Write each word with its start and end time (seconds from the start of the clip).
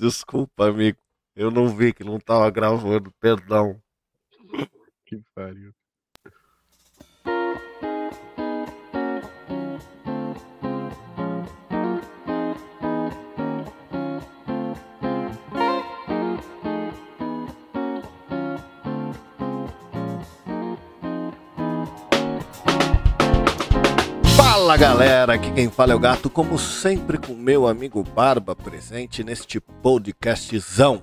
Desculpa, 0.00 0.66
amigo. 0.66 0.98
Eu 1.36 1.50
não 1.50 1.68
vi 1.68 1.92
que 1.92 2.02
não 2.02 2.18
tava 2.18 2.50
gravando, 2.50 3.12
perdão. 3.20 3.78
Que 5.04 5.20
pariu. 5.34 5.74
Fala 24.70 24.78
galera, 24.78 25.34
aqui 25.34 25.50
quem 25.50 25.68
fala 25.68 25.90
é 25.90 25.96
o 25.96 25.98
Gato, 25.98 26.30
como 26.30 26.56
sempre 26.56 27.18
com 27.18 27.34
meu 27.34 27.66
amigo 27.66 28.04
Barba 28.04 28.54
presente 28.54 29.24
neste 29.24 29.58
podcastzão. 29.58 31.02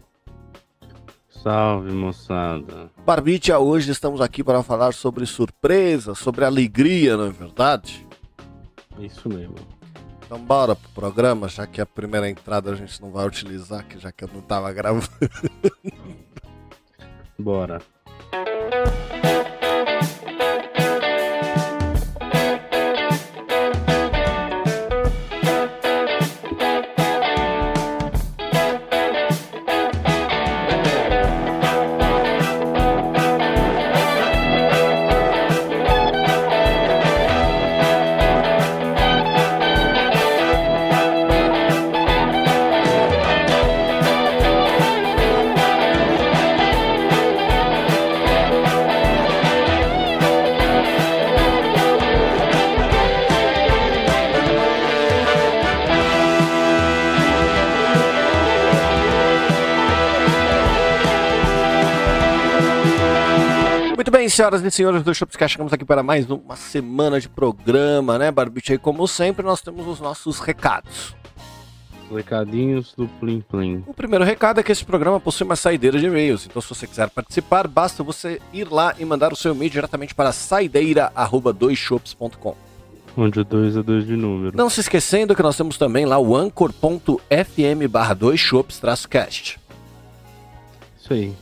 Salve, 1.27 1.91
moçada. 1.91 2.89
Barbicha, 3.05 3.59
hoje 3.59 3.91
estamos 3.91 4.21
aqui 4.21 4.41
para 4.41 4.63
falar 4.63 4.93
sobre 4.93 5.25
surpresa, 5.25 6.15
sobre 6.15 6.45
alegria, 6.45 7.17
não 7.17 7.25
é 7.25 7.29
verdade? 7.29 8.07
Isso 8.99 9.27
mesmo. 9.27 9.55
Então 10.25 10.39
bora 10.39 10.73
pro 10.73 10.89
programa, 10.91 11.49
já 11.49 11.67
que 11.67 11.81
a 11.81 11.85
primeira 11.85 12.29
entrada 12.29 12.71
a 12.71 12.75
gente 12.75 13.01
não 13.01 13.11
vai 13.11 13.27
utilizar, 13.27 13.85
que 13.85 13.99
já 13.99 14.13
que 14.13 14.23
eu 14.23 14.29
não 14.33 14.39
tava 14.39 14.71
gravando. 14.71 15.09
Bora. 17.37 17.81
Senhoras 64.37 64.63
e 64.63 64.69
senhores 64.69 65.01
do 65.01 65.15
Shopscast, 65.15 65.53
chegamos 65.53 65.73
aqui 65.73 65.83
para 65.83 66.03
mais 66.03 66.29
uma 66.29 66.55
semana 66.55 67.19
de 67.19 67.27
programa, 67.27 68.19
né, 68.19 68.29
Barbicha? 68.29 68.75
E 68.75 68.77
como 68.77 69.07
sempre, 69.07 69.43
nós 69.43 69.61
temos 69.61 69.87
os 69.87 69.99
nossos 69.99 70.37
recados. 70.37 71.15
Recadinhos 72.13 72.93
do 72.95 73.07
Plim 73.19 73.41
Plim. 73.41 73.83
O 73.87 73.95
primeiro 73.95 74.23
recado 74.23 74.59
é 74.59 74.63
que 74.63 74.71
esse 74.71 74.85
programa 74.85 75.19
possui 75.19 75.43
uma 75.43 75.55
saideira 75.55 75.99
de 75.99 76.05
e-mails, 76.05 76.45
então 76.45 76.61
se 76.61 76.69
você 76.69 76.85
quiser 76.85 77.09
participar, 77.09 77.67
basta 77.67 78.03
você 78.03 78.39
ir 78.53 78.71
lá 78.71 78.93
e 78.99 79.05
mandar 79.05 79.33
o 79.33 79.35
seu 79.35 79.55
e-mail 79.55 79.71
diretamente 79.71 80.13
para 80.13 80.31
saideira.doisshops.com. 80.31 82.55
Onde 83.17 83.39
o 83.39 83.43
2 83.43 83.77
é 83.77 83.81
2 83.81 84.05
de 84.05 84.15
número. 84.15 84.55
Não 84.55 84.69
se 84.69 84.81
esquecendo 84.81 85.35
que 85.35 85.41
nós 85.41 85.57
temos 85.57 85.79
também 85.79 86.05
lá 86.05 86.19
o 86.19 86.35
anchor.fm 86.35 87.87
barra 87.89 88.15
2shops-cast. 88.15 89.57
Isso 90.95 91.11
aí. 91.11 91.33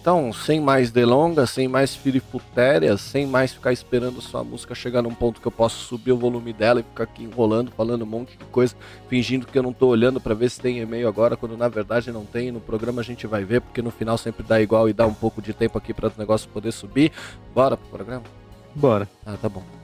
Então, 0.00 0.32
sem 0.32 0.58
mais 0.60 0.90
delongas, 0.90 1.50
sem 1.50 1.68
mais 1.68 1.94
firifutérias, 1.94 3.02
sem 3.02 3.26
mais 3.26 3.52
ficar 3.52 3.70
esperando 3.70 4.22
sua 4.22 4.42
música 4.42 4.74
chegar 4.74 5.02
num 5.02 5.14
ponto 5.14 5.42
que 5.42 5.46
eu 5.46 5.52
posso 5.52 5.84
subir 5.84 6.12
o 6.12 6.16
volume 6.16 6.54
dela 6.54 6.80
e 6.80 6.82
ficar 6.82 7.04
aqui 7.04 7.22
enrolando, 7.22 7.70
falando 7.70 8.02
um 8.02 8.06
monte 8.06 8.34
de 8.38 8.44
coisa, 8.46 8.74
fingindo 9.10 9.46
que 9.46 9.58
eu 9.58 9.62
não 9.62 9.74
tô 9.74 9.88
olhando 9.88 10.18
para 10.18 10.34
ver 10.34 10.48
se 10.48 10.58
tem 10.58 10.78
e-mail 10.78 11.06
agora, 11.06 11.36
quando 11.36 11.54
na 11.54 11.68
verdade 11.68 12.10
não 12.10 12.24
tem. 12.24 12.50
No 12.50 12.60
programa 12.60 13.02
a 13.02 13.04
gente 13.04 13.26
vai 13.26 13.44
ver, 13.44 13.60
porque 13.60 13.82
no 13.82 13.90
final 13.90 14.16
sempre 14.16 14.42
dá 14.42 14.58
igual 14.58 14.88
e 14.88 14.94
dá 14.94 15.06
um 15.06 15.14
pouco 15.14 15.42
de 15.42 15.52
tempo 15.52 15.76
aqui 15.76 15.92
para 15.92 16.08
os 16.08 16.16
negócios 16.16 16.50
poder 16.50 16.72
subir. 16.72 17.12
Bora 17.54 17.76
pro 17.76 17.88
programa? 17.90 18.24
Bora. 18.74 19.06
Ah, 19.26 19.36
tá 19.40 19.50
bom. 19.50 19.79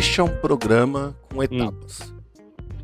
Este 0.00 0.18
é 0.18 0.24
um 0.24 0.34
programa 0.38 1.14
com 1.30 1.42
etapas. 1.42 2.14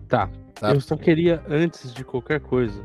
Tá. 0.06 0.28
Tá? 0.54 0.74
Eu 0.74 0.82
só 0.82 0.98
queria, 0.98 1.42
antes 1.48 1.94
de 1.94 2.04
qualquer 2.04 2.40
coisa, 2.40 2.84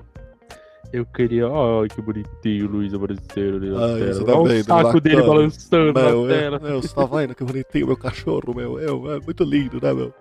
eu 0.94 1.06
queria. 1.06 1.48
Ai, 1.48 1.90
que 1.94 2.02
bonitinho, 2.02 2.66
Luiz 2.70 2.94
apareceu 2.94 3.58
ali 3.58 3.70
na 3.70 3.86
Ai, 3.88 4.00
tela. 4.00 4.26
tá 4.26 4.36
Olha 4.38 4.54
vendo? 4.54 4.62
o 4.62 4.64
saco 4.64 5.02
dele 5.02 5.16
Bacana. 5.18 5.34
balançando 5.34 5.94
Meu, 5.94 6.22
na 6.26 6.34
tela. 6.34 6.60
meu, 6.60 6.82
você 6.82 6.96
tá 6.96 7.06
vendo 7.06 7.36
que 7.36 7.44
bonitinho 7.44 7.88
meu 7.88 7.98
cachorro, 7.98 8.56
meu? 8.56 8.80
É, 8.80 8.86
é 8.86 9.20
muito 9.20 9.44
lindo, 9.44 9.82
né, 9.82 9.94
meu? 9.94 10.14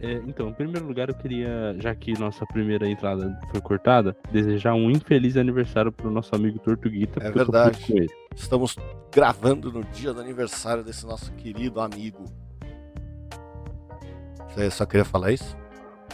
É, 0.00 0.12
então, 0.26 0.50
em 0.50 0.52
primeiro 0.52 0.86
lugar, 0.86 1.08
eu 1.08 1.14
queria, 1.14 1.74
já 1.78 1.94
que 1.94 2.12
nossa 2.20 2.44
primeira 2.44 2.86
entrada 2.86 3.40
foi 3.50 3.62
cortada, 3.62 4.14
desejar 4.30 4.74
um 4.74 4.90
infeliz 4.90 5.38
aniversário 5.38 5.90
pro 5.90 6.10
nosso 6.10 6.34
amigo 6.34 6.58
Tortuguita. 6.58 7.24
É 7.24 7.28
eu 7.28 7.32
verdade. 7.32 8.06
Estamos 8.36 8.76
gravando 9.10 9.72
no 9.72 9.82
dia 9.82 10.12
do 10.12 10.20
aniversário 10.20 10.84
desse 10.84 11.06
nosso 11.06 11.32
querido 11.32 11.80
amigo. 11.80 12.26
Você 14.54 14.70
só 14.70 14.84
queria 14.84 15.04
falar 15.04 15.32
isso? 15.32 15.56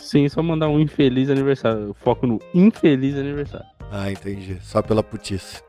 Sim, 0.01 0.29
só 0.29 0.43
mandar 0.43 0.69
um 0.69 0.79
infeliz 0.79 1.31
aniversário. 1.31 1.95
Foco 1.95 2.27
no 2.27 2.39
infeliz 2.55 3.17
aniversário. 3.17 3.67
Ah, 3.91 4.11
entendi. 4.11 4.59
Só 4.61 4.83
pela 4.83 5.03
putice. 5.03 5.63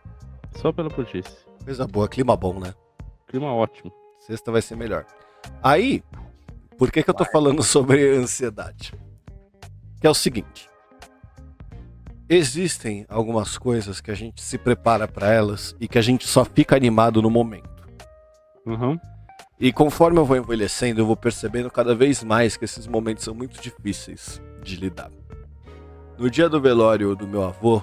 Só 0.55 0.71
pela 0.71 0.89
putice. 0.89 1.45
Coisa 1.63 1.87
boa, 1.87 2.07
clima 2.07 2.35
bom, 2.35 2.59
né? 2.59 2.73
Clima 3.27 3.53
ótimo. 3.53 3.91
Sexta 4.19 4.51
vai 4.51 4.61
ser 4.61 4.75
melhor. 4.75 5.05
Aí, 5.61 6.03
por 6.77 6.91
que, 6.91 7.03
que 7.03 7.09
eu 7.09 7.13
tô 7.13 7.25
falando 7.25 7.61
sobre 7.63 8.15
ansiedade? 8.15 8.93
Que 9.99 10.07
é 10.07 10.09
o 10.09 10.13
seguinte. 10.13 10.69
Existem 12.29 13.05
algumas 13.07 13.57
coisas 13.57 14.01
que 14.01 14.11
a 14.11 14.15
gente 14.15 14.41
se 14.41 14.57
prepara 14.57 15.07
para 15.07 15.31
elas 15.31 15.75
e 15.79 15.87
que 15.87 15.97
a 15.97 16.01
gente 16.01 16.27
só 16.27 16.43
fica 16.43 16.75
animado 16.75 17.21
no 17.21 17.29
momento. 17.29 17.87
Uhum. 18.65 18.99
E 19.59 19.73
conforme 19.73 20.19
eu 20.19 20.25
vou 20.25 20.37
envelhecendo, 20.37 21.01
eu 21.01 21.05
vou 21.05 21.17
percebendo 21.17 21.71
cada 21.71 21.95
vez 21.95 22.23
mais 22.23 22.55
que 22.55 22.65
esses 22.65 22.85
momentos 22.85 23.23
são 23.23 23.33
muito 23.33 23.59
difíceis 23.59 24.39
de 24.61 24.75
lidar. 24.75 25.11
No 26.15 26.29
dia 26.29 26.47
do 26.47 26.61
velório 26.61 27.15
do 27.15 27.27
meu 27.27 27.43
avô, 27.43 27.81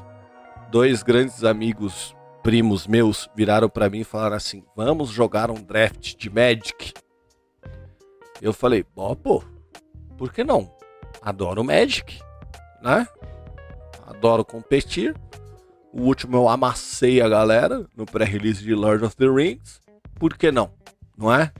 dois 0.71 1.03
grandes 1.03 1.43
amigos, 1.43 2.15
primos 2.45 2.87
meus, 2.87 3.29
viraram 3.35 3.69
pra 3.69 3.91
mim 3.91 4.01
e 4.01 4.05
falaram 4.05 4.37
assim: 4.37 4.63
"Vamos 4.77 5.11
jogar 5.11 5.51
um 5.51 5.55
draft 5.55 6.15
de 6.17 6.31
Magic". 6.31 6.95
Eu 8.41 8.53
falei: 8.53 8.87
"Ó, 8.95 9.15
pô, 9.17 9.43
por 10.17 10.33
que 10.33 10.45
não? 10.45 10.73
Adoro 11.21 11.65
Magic, 11.65 12.21
né? 12.81 13.07
Adoro 14.07 14.45
competir. 14.45 15.13
O 15.93 16.03
último 16.03 16.37
eu 16.37 16.49
amassei 16.49 17.21
a 17.21 17.29
galera 17.29 17.85
no 17.97 18.07
pré-release 18.07 18.63
de 18.63 18.75
Lord 18.75 19.05
of 19.05 19.17
the 19.17 19.27
Rings. 19.27 19.81
Por 20.19 20.37
que 20.37 20.53
não? 20.53 20.73
Não 21.17 21.33
é? 21.33 21.53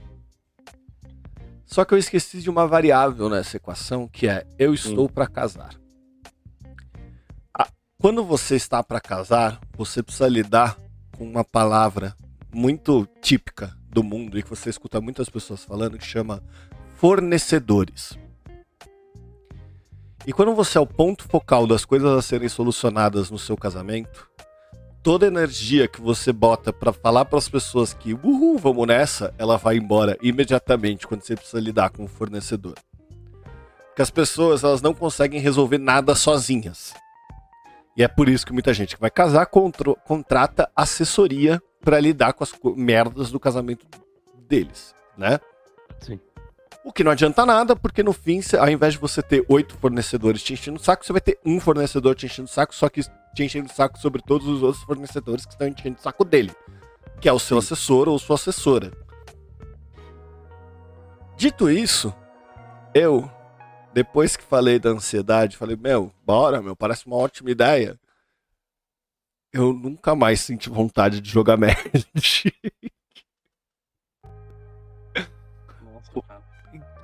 Só 1.75 1.83
que 1.83 1.93
eu 1.93 1.97
esqueci 1.97 2.39
de 2.39 2.49
uma 2.49 2.65
variável 2.65 3.29
nessa 3.29 3.57
equação 3.57 4.07
que 4.07 4.29
é 4.29 4.47
eu 4.57 4.73
estou 4.73 5.09
para 5.09 5.27
casar. 5.27 5.75
Ah, 7.53 7.67
Quando 7.99 8.23
você 8.23 8.55
está 8.55 8.81
para 8.81 9.01
casar, 9.01 9.59
você 9.75 10.01
precisa 10.01 10.29
lidar 10.29 10.77
com 11.17 11.25
uma 11.25 11.43
palavra 11.43 12.15
muito 12.49 13.05
típica 13.21 13.75
do 13.89 14.01
mundo 14.01 14.39
e 14.39 14.43
que 14.43 14.49
você 14.49 14.69
escuta 14.69 15.01
muitas 15.01 15.27
pessoas 15.27 15.65
falando 15.65 15.97
que 15.97 16.05
chama 16.05 16.41
fornecedores. 16.93 18.17
E 20.25 20.31
quando 20.31 20.55
você 20.55 20.77
é 20.77 20.81
o 20.81 20.87
ponto 20.87 21.27
focal 21.27 21.67
das 21.67 21.83
coisas 21.83 22.09
a 22.09 22.21
serem 22.21 22.47
solucionadas 22.47 23.29
no 23.29 23.37
seu 23.37 23.57
casamento, 23.57 24.29
toda 25.05 25.27
energia 25.27 25.87
que 25.87 26.01
você 26.01 26.33
bota 26.33 26.73
para 26.73 26.91
falar 26.91 27.25
para 27.25 27.37
as 27.37 27.47
pessoas 27.47 27.93
que, 27.93 28.15
uhul, 28.15 28.57
vamos 28.57 28.87
nessa, 28.87 29.31
ela 29.37 29.55
vai 29.55 29.77
embora 29.77 30.17
imediatamente 30.19 31.05
quando 31.05 31.21
você 31.21 31.35
precisa 31.35 31.59
lidar 31.59 31.91
com 31.91 32.05
o 32.05 32.07
fornecedor. 32.07 32.73
Porque 33.85 34.01
as 34.01 34.09
pessoas, 34.09 34.63
elas 34.63 34.81
não 34.81 34.95
conseguem 34.95 35.39
resolver 35.39 35.77
nada 35.77 36.15
sozinhas. 36.15 36.91
E 37.95 38.01
é 38.01 38.07
por 38.07 38.27
isso 38.27 38.47
que 38.47 38.51
muita 38.51 38.73
gente 38.73 38.95
que 38.95 39.01
vai 39.01 39.11
casar 39.11 39.45
contrata 39.45 40.71
assessoria 40.75 41.61
para 41.81 41.99
lidar 41.99 42.33
com 42.33 42.43
as 42.43 42.51
merdas 42.75 43.29
do 43.29 43.39
casamento 43.39 43.85
deles, 44.49 44.95
né? 45.15 45.39
Sim. 45.99 46.19
O 46.85 46.93
que 46.93 47.03
não 47.03 47.11
adianta 47.11 47.47
nada, 47.47 47.75
porque 47.75 48.03
no 48.03 48.13
fim, 48.13 48.39
ao 48.59 48.69
invés 48.69 48.93
de 48.93 48.99
você 48.99 49.19
ter 49.19 49.43
oito 49.49 49.75
fornecedores 49.75 50.43
te 50.43 50.53
enchendo 50.53 50.79
o 50.79 50.83
saco, 50.83 51.03
você 51.03 51.11
vai 51.11 51.19
ter 51.19 51.39
um 51.43 51.59
fornecedor 51.59 52.13
te 52.13 52.27
enchendo 52.27 52.47
o 52.47 52.51
saco, 52.51 52.75
só 52.75 52.87
que 52.87 53.01
te 53.33 53.43
enchendo 53.43 53.67
o 53.67 53.73
saco 53.73 53.97
sobre 53.97 54.21
todos 54.21 54.47
os 54.47 54.61
outros 54.61 54.83
fornecedores 54.83 55.47
que 55.47 55.53
estão 55.53 55.67
enchendo 55.67 55.97
o 55.97 56.01
saco 56.01 56.23
dele, 56.23 56.51
que 57.19 57.27
é 57.27 57.33
o 57.33 57.39
seu 57.39 57.57
assessor 57.57 58.07
ou 58.07 58.19
sua 58.19 58.35
assessora. 58.35 58.91
Dito 61.35 61.71
isso, 61.71 62.13
eu, 62.93 63.27
depois 63.91 64.37
que 64.37 64.43
falei 64.43 64.77
da 64.77 64.91
ansiedade, 64.91 65.57
falei, 65.57 65.75
meu, 65.75 66.13
bora, 66.23 66.61
meu, 66.61 66.75
parece 66.75 67.07
uma 67.07 67.15
ótima 67.15 67.49
ideia. 67.49 67.99
Eu 69.51 69.73
nunca 69.73 70.13
mais 70.13 70.41
senti 70.41 70.69
vontade 70.69 71.19
de 71.19 71.31
jogar 71.31 71.57
Magic. 71.57 72.53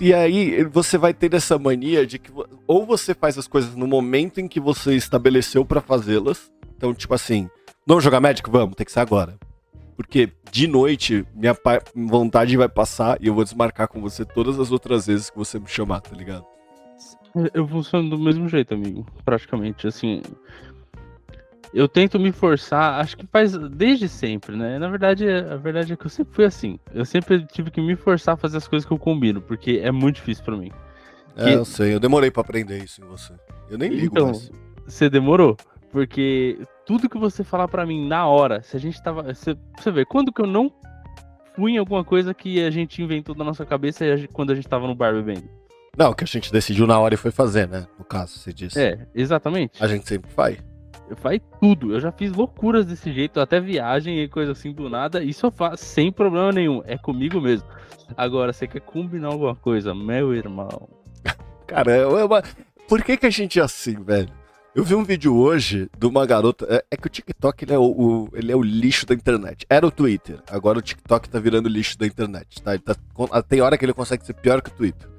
E 0.02 0.16
aí 0.16 0.64
você 0.64 0.98
vai 0.98 1.14
ter 1.14 1.32
essa 1.36 1.60
mania 1.60 2.08
de 2.08 2.18
que 2.18 2.32
ou 2.66 2.88
você 2.88 3.14
faz 3.14 3.38
as 3.38 3.48
coisas 3.48 3.76
no 3.76 3.86
momento 3.86 4.42
em 4.42 4.48
que 4.48 4.60
você 4.60 4.96
estabeleceu 4.96 5.64
pra 5.64 5.80
fazê-las. 5.80 6.52
Então, 6.76 6.92
tipo 6.92 7.14
assim, 7.14 7.48
vamos 7.86 8.04
jogar 8.04 8.20
Magic? 8.20 8.50
Vamos, 8.50 8.76
tem 8.76 8.84
que 8.84 8.92
ser 8.92 9.02
agora. 9.02 9.38
Porque 9.96 10.32
de 10.52 10.66
noite 10.66 11.24
minha 11.36 11.56
vontade 11.94 12.58
vai 12.58 12.68
passar 12.68 13.22
e 13.22 13.28
eu 13.28 13.36
vou 13.36 13.44
desmarcar 13.44 13.88
com 13.88 14.02
você 14.02 14.26
todas 14.26 14.60
as 14.60 14.72
outras 14.72 15.06
vezes 15.06 15.30
que 15.30 15.38
você 15.38 15.60
me 15.60 15.68
chamar, 15.68 16.02
tá 16.02 16.16
ligado? 16.16 16.48
Eu 17.54 17.68
funciono 17.68 18.10
do 18.10 18.18
mesmo 18.18 18.50
jeito, 18.50 18.74
amigo. 18.74 19.06
Praticamente, 19.24 19.86
assim. 19.86 20.24
Eu 21.74 21.88
tento 21.88 22.20
me 22.20 22.32
forçar, 22.34 23.00
acho 23.00 23.16
que 23.18 23.26
faz 23.28 23.54
desde 23.58 24.10
sempre, 24.10 24.58
né? 24.58 24.78
Na 24.78 24.90
verdade, 24.90 25.26
a 25.30 25.56
verdade 25.56 25.94
é 25.94 25.96
que 25.96 26.06
eu 26.06 26.10
sempre 26.10 26.34
fui 26.36 26.44
assim. 26.46 26.78
Eu 26.94 27.06
sempre 27.06 27.46
tive 27.46 27.72
que 27.72 27.80
me 27.80 27.96
forçar 27.96 28.34
a 28.34 28.38
fazer 28.38 28.58
as 28.58 28.68
coisas 28.68 28.86
que 28.86 28.92
eu 28.94 28.98
combino, 28.98 29.42
porque 29.42 29.80
é 29.82 29.90
muito 29.92 30.16
difícil 30.18 30.44
pra 30.44 30.58
mim. 30.58 30.72
É, 31.38 31.46
Que- 31.46 31.52
eu 31.54 31.64
sei, 31.64 31.94
eu 31.94 32.00
demorei 32.00 32.30
pra 32.30 32.42
aprender 32.42 32.84
isso 32.84 33.02
em 33.02 33.08
você. 33.08 33.34
Eu 33.70 33.78
nem 33.78 33.90
ligo 33.90 34.08
Então, 34.14 34.26
mais. 34.28 34.52
Você 34.86 35.10
demorou? 35.10 35.56
Porque 35.92 36.60
tudo 36.86 37.10
que 37.10 37.18
você 37.18 37.44
falar 37.44 37.68
pra 37.70 37.86
mim 37.86 38.06
na 38.08 38.26
hora, 38.28 38.62
se 38.62 38.76
a 38.76 38.80
gente 38.80 39.02
tava. 39.02 39.24
Você, 39.34 39.56
você 39.78 39.92
vê, 39.92 40.04
quando 40.06 40.32
que 40.32 40.42
eu 40.42 40.48
não 40.48 40.72
fui 41.56 41.74
em 41.74 41.78
alguma 41.78 42.04
coisa 42.04 42.34
que 42.34 42.62
a 42.66 42.70
gente 42.72 43.02
inventou 43.02 43.34
na 43.36 43.44
nossa 43.46 43.66
cabeça 43.66 44.06
quando 44.34 44.52
a 44.52 44.56
gente 44.56 44.68
tava 44.68 44.88
no 44.88 44.96
bar 44.96 45.14
bebendo? 45.14 45.44
Não, 45.98 46.14
que 46.14 46.24
a 46.24 46.28
gente 46.28 46.52
decidiu 46.52 46.88
na 46.88 46.98
hora 47.00 47.14
e 47.14 47.18
foi 47.18 47.32
fazer, 47.32 47.68
né? 47.68 47.86
No 48.00 48.06
caso, 48.06 48.40
você 48.40 48.54
disse. 48.54 48.80
É, 48.80 49.06
exatamente. 49.16 49.82
A 49.84 49.88
gente 49.88 50.08
sempre 50.08 50.32
faz. 50.32 50.58
Faz 51.16 51.40
tudo. 51.60 51.94
Eu 51.94 52.00
já 52.00 52.12
fiz 52.12 52.32
loucuras 52.32 52.86
desse 52.86 53.12
jeito, 53.12 53.40
até 53.40 53.60
viagem 53.60 54.20
e 54.20 54.28
coisa 54.28 54.52
assim 54.52 54.72
do 54.72 54.90
nada. 54.90 55.24
Isso 55.24 55.46
eu 55.46 55.52
faço 55.52 55.84
sem 55.86 56.12
problema 56.12 56.52
nenhum. 56.52 56.82
É 56.86 56.98
comigo 56.98 57.40
mesmo. 57.42 57.68
Agora, 58.18 58.52
você 58.54 58.68
quer 58.68 58.82
combinar 58.82 59.30
alguma 59.30 59.56
coisa, 59.56 59.94
meu 59.96 60.34
irmão? 60.34 60.90
Cara, 61.68 62.08
uma... 62.10 62.42
por 62.88 63.04
que, 63.04 63.16
que 63.18 63.26
a 63.26 63.30
gente 63.30 63.60
é 63.60 63.64
assim, 63.64 64.02
velho? 64.04 64.30
Eu 64.74 64.86
vi 64.86 64.96
um 64.96 65.04
vídeo 65.04 65.36
hoje 65.36 65.90
de 65.98 66.08
uma 66.08 66.26
garota. 66.26 66.66
É, 66.70 66.84
é 66.92 66.98
que 66.98 67.08
o 67.08 67.10
TikTok 67.10 67.66
ele 67.66 67.74
é 67.74 67.78
o, 67.78 67.84
o- 67.84 68.30
ele 68.34 68.52
é 68.52 68.56
o 68.56 68.62
lixo 68.62 69.06
da 69.06 69.14
internet. 69.14 69.66
Era 69.70 69.86
o 69.86 69.92
Twitter. 69.92 70.40
Agora 70.50 70.80
o 70.80 70.82
TikTok 70.82 71.30
tá 71.30 71.40
virando 71.40 71.68
lixo 71.68 71.98
da 71.98 72.08
internet. 72.08 72.62
Tá? 72.64 72.78
Tá- 72.78 73.42
tem 73.44 73.60
hora 73.60 73.78
que 73.78 73.84
ele 73.84 73.94
consegue 73.94 74.26
ser 74.26 74.34
pior 74.34 74.62
que 74.62 74.70
o 74.70 74.74
Twitter. 74.74 75.10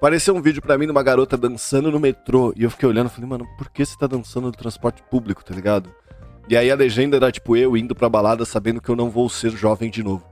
Apareceu 0.00 0.34
um 0.34 0.40
vídeo 0.40 0.62
pra 0.62 0.78
mim 0.78 0.86
de 0.86 0.92
uma 0.92 1.02
garota 1.02 1.36
dançando 1.36 1.92
no 1.92 2.00
metrô. 2.00 2.54
E 2.56 2.62
eu 2.62 2.70
fiquei 2.70 2.88
olhando 2.88 3.08
e 3.08 3.10
falei, 3.10 3.28
mano, 3.28 3.46
por 3.58 3.68
que 3.68 3.84
você 3.84 3.94
tá 3.98 4.06
dançando 4.06 4.46
no 4.46 4.52
transporte 4.52 5.02
público, 5.10 5.44
tá 5.44 5.54
ligado? 5.54 5.94
E 6.48 6.56
aí 6.56 6.70
a 6.70 6.74
legenda 6.74 7.18
era 7.18 7.30
tipo 7.30 7.54
eu 7.54 7.76
indo 7.76 7.94
pra 7.94 8.08
balada 8.08 8.46
sabendo 8.46 8.80
que 8.80 8.88
eu 8.88 8.96
não 8.96 9.10
vou 9.10 9.28
ser 9.28 9.50
jovem 9.50 9.90
de 9.90 10.02
novo. 10.02 10.24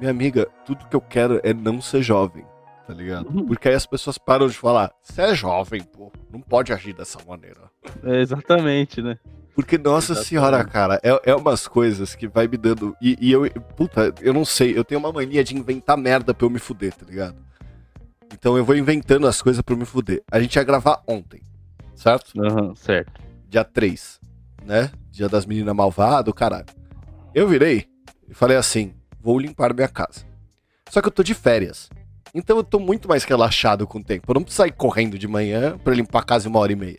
Minha 0.00 0.10
amiga, 0.10 0.48
tudo 0.66 0.88
que 0.88 0.96
eu 0.96 1.00
quero 1.00 1.40
é 1.44 1.54
não 1.54 1.80
ser 1.80 2.02
jovem, 2.02 2.44
tá 2.84 2.92
ligado? 2.92 3.28
Uhum. 3.28 3.46
Porque 3.46 3.68
aí 3.68 3.76
as 3.76 3.86
pessoas 3.86 4.18
param 4.18 4.48
de 4.48 4.58
falar, 4.58 4.90
você 5.00 5.22
é 5.22 5.34
jovem, 5.36 5.84
pô, 5.84 6.10
não 6.32 6.40
pode 6.40 6.72
agir 6.72 6.92
dessa 6.92 7.20
maneira. 7.24 7.60
É 8.02 8.20
exatamente, 8.20 9.00
né? 9.00 9.20
Porque, 9.54 9.78
nossa 9.78 10.14
Exatamente. 10.14 10.28
senhora, 10.28 10.64
cara, 10.64 11.00
é, 11.00 11.30
é 11.30 11.34
umas 11.34 11.68
coisas 11.68 12.16
que 12.16 12.26
vai 12.26 12.48
me 12.48 12.56
dando. 12.56 12.94
E, 13.00 13.16
e 13.20 13.30
eu, 13.30 13.48
puta, 13.76 14.12
eu 14.20 14.34
não 14.34 14.44
sei, 14.44 14.76
eu 14.76 14.84
tenho 14.84 14.98
uma 14.98 15.12
mania 15.12 15.44
de 15.44 15.56
inventar 15.56 15.96
merda 15.96 16.34
pra 16.34 16.44
eu 16.44 16.50
me 16.50 16.58
fuder, 16.58 16.92
tá 16.92 17.06
ligado? 17.06 17.45
Então 18.32 18.56
eu 18.56 18.64
vou 18.64 18.76
inventando 18.76 19.26
as 19.26 19.40
coisas 19.40 19.62
pra 19.62 19.74
eu 19.74 19.78
me 19.78 19.84
fuder. 19.84 20.22
A 20.30 20.40
gente 20.40 20.56
ia 20.56 20.64
gravar 20.64 21.02
ontem, 21.06 21.42
certo? 21.94 22.32
Aham, 22.40 22.74
certo. 22.74 23.20
Dia 23.48 23.64
3, 23.64 24.20
né? 24.64 24.90
Dia 25.10 25.28
das 25.28 25.46
meninas 25.46 25.74
malvadas, 25.74 26.32
caralho. 26.34 26.66
Eu 27.34 27.48
virei 27.48 27.86
e 28.28 28.34
falei 28.34 28.56
assim: 28.56 28.94
vou 29.20 29.38
limpar 29.38 29.74
minha 29.74 29.88
casa. 29.88 30.24
Só 30.88 31.00
que 31.00 31.08
eu 31.08 31.12
tô 31.12 31.22
de 31.22 31.34
férias. 31.34 31.88
Então 32.34 32.56
eu 32.56 32.64
tô 32.64 32.78
muito 32.78 33.08
mais 33.08 33.24
relaxado 33.24 33.86
com 33.86 33.98
o 33.98 34.04
tempo. 34.04 34.30
Eu 34.30 34.34
não 34.34 34.42
preciso 34.42 34.62
sair 34.62 34.72
correndo 34.72 35.18
de 35.18 35.26
manhã 35.26 35.78
pra 35.78 35.94
limpar 35.94 36.20
a 36.20 36.24
casa 36.24 36.46
em 36.46 36.50
uma 36.50 36.60
hora 36.60 36.72
e 36.72 36.76
meia. 36.76 36.98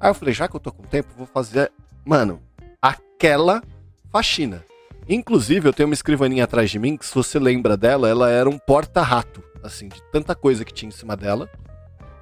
Aí 0.00 0.10
eu 0.10 0.14
falei, 0.14 0.34
já 0.34 0.48
que 0.48 0.56
eu 0.56 0.60
tô 0.60 0.72
com 0.72 0.82
tempo, 0.82 1.08
vou 1.16 1.26
fazer, 1.26 1.70
mano, 2.04 2.40
aquela 2.82 3.62
faxina. 4.10 4.64
Inclusive, 5.08 5.68
eu 5.68 5.72
tenho 5.72 5.88
uma 5.88 5.94
escrivaninha 5.94 6.44
atrás 6.44 6.70
de 6.70 6.78
mim, 6.78 6.96
que 6.96 7.06
se 7.06 7.14
você 7.14 7.38
lembra 7.38 7.76
dela, 7.76 8.08
ela 8.08 8.28
era 8.28 8.50
um 8.50 8.58
porta-rato, 8.58 9.42
assim, 9.66 9.88
de 9.88 10.02
tanta 10.12 10.34
coisa 10.34 10.64
que 10.64 10.72
tinha 10.72 10.88
em 10.88 10.92
cima 10.92 11.16
dela. 11.16 11.50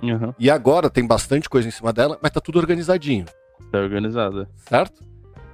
Aham, 0.02 0.34
E 0.38 0.50
agora 0.50 0.90
tem 0.90 1.06
bastante 1.06 1.48
coisa 1.48 1.66
em 1.68 1.70
cima 1.70 1.92
dela, 1.92 2.18
mas 2.22 2.30
tá 2.32 2.40
tudo 2.40 2.58
organizadinho, 2.58 3.24
tá 3.72 3.78
organizada. 3.78 4.48
certo? 4.68 5.02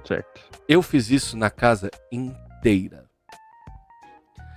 Certo. 0.05 0.41
Eu 0.67 0.81
fiz 0.81 1.09
isso 1.09 1.37
na 1.37 1.49
casa 1.49 1.89
inteira. 2.11 3.05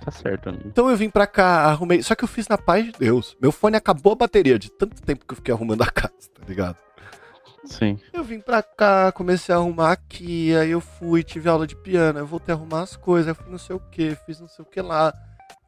Tá 0.04 0.10
certo, 0.10 0.48
amigo. 0.50 0.64
Então 0.66 0.90
eu 0.90 0.96
vim 0.96 1.08
pra 1.08 1.26
cá, 1.26 1.64
arrumei. 1.64 2.02
Só 2.02 2.14
que 2.14 2.24
eu 2.24 2.28
fiz 2.28 2.46
na 2.48 2.58
paz 2.58 2.84
de 2.84 2.92
Deus. 2.92 3.36
Meu 3.40 3.50
fone 3.52 3.76
acabou 3.76 4.12
a 4.12 4.16
bateria 4.16 4.58
de 4.58 4.70
tanto 4.70 5.00
tempo 5.02 5.24
que 5.26 5.32
eu 5.32 5.36
fiquei 5.36 5.54
arrumando 5.54 5.82
a 5.82 5.86
casa, 5.90 6.12
tá 6.34 6.42
ligado? 6.46 6.76
Sim. 7.64 7.98
Eu 8.12 8.22
vim 8.22 8.40
pra 8.40 8.62
cá, 8.62 9.10
comecei 9.12 9.54
a 9.54 9.58
arrumar 9.58 9.92
aqui, 9.92 10.54
aí 10.54 10.70
eu 10.70 10.80
fui, 10.82 11.22
tive 11.22 11.48
aula 11.48 11.66
de 11.66 11.74
piano, 11.74 12.18
eu 12.18 12.26
voltei 12.26 12.54
a 12.54 12.58
arrumar 12.58 12.82
as 12.82 12.94
coisas, 12.96 13.28
eu 13.28 13.34
fui 13.34 13.50
não 13.50 13.56
sei 13.58 13.74
o 13.74 13.80
que, 13.80 14.14
fiz 14.26 14.38
não 14.38 14.48
sei 14.48 14.62
o 14.62 14.68
que 14.68 14.82
lá. 14.82 15.14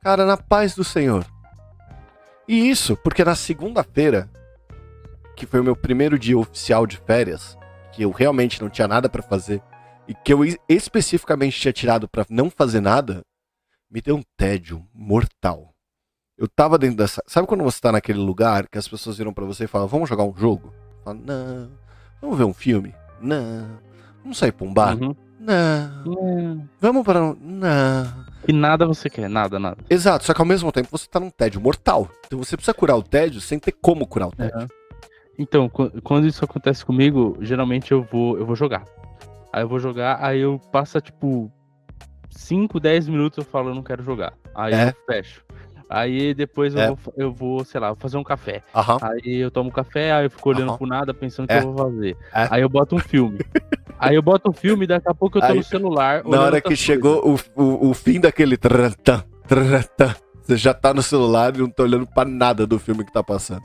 Cara, 0.02 0.26
na 0.26 0.36
paz 0.36 0.74
do 0.74 0.84
Senhor. 0.84 1.24
E 2.48 2.68
isso 2.70 2.96
porque 2.96 3.24
na 3.24 3.34
segunda-feira, 3.34 4.28
que 5.36 5.46
foi 5.46 5.60
o 5.60 5.64
meu 5.64 5.76
primeiro 5.76 6.18
dia 6.18 6.38
oficial 6.38 6.86
de 6.86 6.96
férias, 6.98 7.56
que 7.92 8.02
eu 8.02 8.10
realmente 8.10 8.60
não 8.62 8.70
tinha 8.70 8.86
nada 8.88 9.08
pra 9.08 9.22
fazer, 9.22 9.60
e 10.08 10.14
que 10.14 10.32
eu 10.32 10.44
es- 10.44 10.56
especificamente 10.68 11.58
tinha 11.60 11.72
tirado 11.72 12.08
pra 12.08 12.24
não 12.30 12.48
fazer 12.50 12.80
nada, 12.80 13.22
me 13.90 14.00
deu 14.00 14.16
um 14.16 14.22
tédio 14.36 14.84
mortal. 14.94 15.72
Eu 16.38 16.46
tava 16.48 16.78
dentro 16.78 16.98
dessa. 16.98 17.22
Sabe 17.26 17.46
quando 17.48 17.64
você 17.64 17.80
tá 17.80 17.90
naquele 17.90 18.18
lugar 18.18 18.68
que 18.68 18.76
as 18.78 18.86
pessoas 18.86 19.16
viram 19.16 19.32
pra 19.32 19.44
você 19.44 19.64
e 19.64 19.68
falam, 19.68 19.88
vamos 19.88 20.08
jogar 20.08 20.22
um 20.24 20.36
jogo? 20.36 20.72
Fala, 21.02 21.16
não. 21.24 21.70
Vamos 22.20 22.36
ver 22.38 22.44
um 22.44 22.52
filme? 22.52 22.94
Não. 23.20 23.78
Vamos 24.22 24.36
sair 24.38 24.52
pra 24.52 24.66
um 24.66 24.72
bar? 24.74 24.96
Uhum. 25.00 25.16
Não. 25.40 26.04
Hum, 26.06 26.66
Vamos 26.80 27.04
para 27.04 27.22
um. 27.22 27.36
Não. 27.40 28.26
E 28.48 28.52
nada 28.52 28.86
você 28.86 29.10
quer, 29.10 29.28
nada, 29.28 29.58
nada. 29.58 29.78
Exato, 29.90 30.24
só 30.24 30.32
que 30.32 30.40
ao 30.40 30.46
mesmo 30.46 30.70
tempo 30.70 30.88
você 30.90 31.06
tá 31.08 31.18
num 31.18 31.30
tédio 31.30 31.60
mortal. 31.60 32.08
Então 32.26 32.38
você 32.38 32.56
precisa 32.56 32.74
curar 32.74 32.96
o 32.96 33.02
tédio 33.02 33.40
sem 33.40 33.58
ter 33.58 33.72
como 33.72 34.06
curar 34.06 34.28
o 34.28 34.32
tédio. 34.32 34.68
Então, 35.38 35.68
qu- 35.68 35.90
quando 36.02 36.26
isso 36.26 36.44
acontece 36.44 36.84
comigo, 36.84 37.36
geralmente 37.40 37.92
eu 37.92 38.02
vou, 38.02 38.38
eu 38.38 38.46
vou 38.46 38.56
jogar. 38.56 38.84
Aí 39.52 39.62
eu 39.62 39.68
vou 39.68 39.78
jogar, 39.78 40.18
aí 40.24 40.40
eu 40.40 40.58
passo 40.72 41.00
tipo 41.00 41.50
5, 42.30 42.78
10 42.80 43.08
minutos 43.08 43.38
eu 43.38 43.44
falo, 43.44 43.70
eu 43.70 43.74
não 43.74 43.82
quero 43.82 44.02
jogar. 44.02 44.32
Aí 44.54 44.72
É. 44.74 44.88
eu 44.90 44.94
fecho. 45.06 45.42
Aí 45.88 46.34
depois 46.34 46.74
eu, 46.74 46.80
É. 46.80 46.86
vou, 46.88 46.98
eu 47.16 47.32
vou, 47.32 47.64
sei 47.64 47.80
lá, 47.80 47.88
vou 47.88 47.96
fazer 47.96 48.16
um 48.16 48.24
café. 48.24 48.62
Aham. 48.74 48.98
Aí 49.02 49.36
eu 49.36 49.50
tomo 49.50 49.70
café, 49.70 50.12
aí 50.12 50.26
eu 50.26 50.30
fico 50.30 50.48
olhando 50.48 50.70
Aham. 50.70 50.78
pro 50.78 50.86
nada, 50.86 51.12
pensando 51.14 51.44
o 51.44 51.48
que 51.48 51.54
É. 51.54 51.58
eu 51.58 51.72
vou 51.72 51.76
fazer. 51.90 52.16
É. 52.34 52.48
Aí 52.50 52.62
eu 52.62 52.68
boto 52.68 52.96
um 52.96 52.98
filme. 52.98 53.38
aí 53.98 54.14
eu 54.14 54.22
boto 54.22 54.50
um 54.50 54.52
filme 54.52 54.84
e 54.84 54.88
daqui 54.88 55.08
a 55.08 55.14
pouco 55.14 55.38
eu 55.38 55.42
tô 55.42 55.48
Aí, 55.48 55.56
no 55.56 55.62
celular. 55.62 56.24
Na 56.24 56.42
hora 56.42 56.60
que 56.60 56.76
chegou 56.76 57.36
o, 57.56 57.62
o, 57.62 57.90
o 57.90 57.94
fim 57.94 58.20
daquele. 58.20 58.56
trantã, 58.56 59.24
trantã, 59.46 60.14
Você 60.42 60.56
já 60.56 60.72
tá 60.74 60.94
no 60.94 61.02
celular 61.02 61.54
e 61.54 61.58
não 61.58 61.70
tá 61.70 61.82
olhando 61.82 62.06
pra 62.06 62.24
nada 62.24 62.66
do 62.66 62.78
filme 62.78 63.04
que 63.04 63.12
tá 63.12 63.22
passando. 63.22 63.62